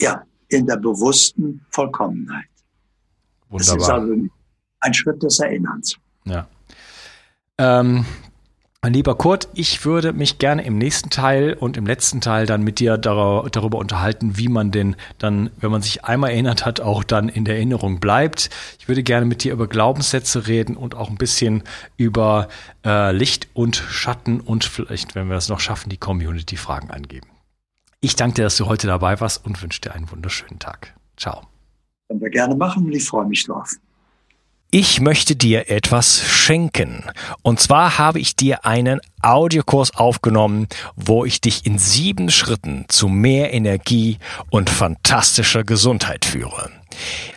Ja, 0.00 0.22
in 0.54 0.66
der 0.66 0.76
bewussten 0.76 1.64
Vollkommenheit. 1.70 2.46
Wunderbar. 3.48 3.76
Das 3.76 3.84
ist 3.84 3.90
also 3.90 4.14
ein 4.80 4.94
Schritt 4.94 5.22
des 5.22 5.40
Erinnerns. 5.40 5.96
Ja. 6.24 6.46
Ähm, 7.58 8.04
Lieber 8.86 9.14
Kurt, 9.14 9.48
ich 9.54 9.86
würde 9.86 10.12
mich 10.12 10.38
gerne 10.38 10.64
im 10.66 10.76
nächsten 10.76 11.08
Teil 11.08 11.54
und 11.54 11.78
im 11.78 11.86
letzten 11.86 12.20
Teil 12.20 12.44
dann 12.44 12.62
mit 12.62 12.80
dir 12.80 12.98
darüber 12.98 13.78
unterhalten, 13.78 14.36
wie 14.36 14.48
man 14.48 14.72
denn 14.72 14.96
dann, 15.16 15.50
wenn 15.58 15.70
man 15.70 15.80
sich 15.80 16.04
einmal 16.04 16.32
erinnert 16.32 16.66
hat, 16.66 16.80
auch 16.80 17.02
dann 17.02 17.30
in 17.30 17.46
der 17.46 17.54
Erinnerung 17.54 17.98
bleibt. 17.98 18.50
Ich 18.78 18.86
würde 18.86 19.02
gerne 19.02 19.24
mit 19.24 19.42
dir 19.42 19.54
über 19.54 19.68
Glaubenssätze 19.68 20.46
reden 20.48 20.76
und 20.76 20.94
auch 20.94 21.08
ein 21.08 21.16
bisschen 21.16 21.62
über 21.96 22.48
äh, 22.84 23.10
Licht 23.12 23.48
und 23.54 23.76
Schatten 23.76 24.40
und 24.40 24.64
vielleicht, 24.64 25.14
wenn 25.14 25.28
wir 25.28 25.36
es 25.36 25.48
noch 25.48 25.60
schaffen, 25.60 25.88
die 25.88 25.96
Community-Fragen 25.96 26.90
angeben. 26.90 27.28
Ich 28.04 28.16
danke 28.16 28.34
dir, 28.34 28.42
dass 28.42 28.58
du 28.58 28.66
heute 28.66 28.86
dabei 28.86 29.18
warst 29.18 29.46
und 29.46 29.62
wünsche 29.62 29.80
dir 29.80 29.94
einen 29.94 30.10
wunderschönen 30.10 30.58
Tag. 30.58 30.92
Ciao. 31.16 31.40
Können 32.06 32.20
wir 32.20 32.28
gerne 32.28 32.54
machen 32.54 32.84
und 32.84 32.92
ich 32.92 33.02
freue 33.02 33.24
mich 33.24 33.46
drauf. 33.46 33.70
Ich 34.70 35.00
möchte 35.00 35.36
dir 35.36 35.70
etwas 35.70 36.20
schenken. 36.20 37.04
Und 37.40 37.60
zwar 37.60 37.96
habe 37.96 38.20
ich 38.20 38.36
dir 38.36 38.66
einen 38.66 39.00
Audiokurs 39.22 39.96
aufgenommen, 39.96 40.68
wo 40.96 41.24
ich 41.24 41.40
dich 41.40 41.64
in 41.64 41.78
sieben 41.78 42.30
Schritten 42.30 42.84
zu 42.88 43.08
mehr 43.08 43.54
Energie 43.54 44.18
und 44.50 44.68
fantastischer 44.68 45.64
Gesundheit 45.64 46.26
führe. 46.26 46.70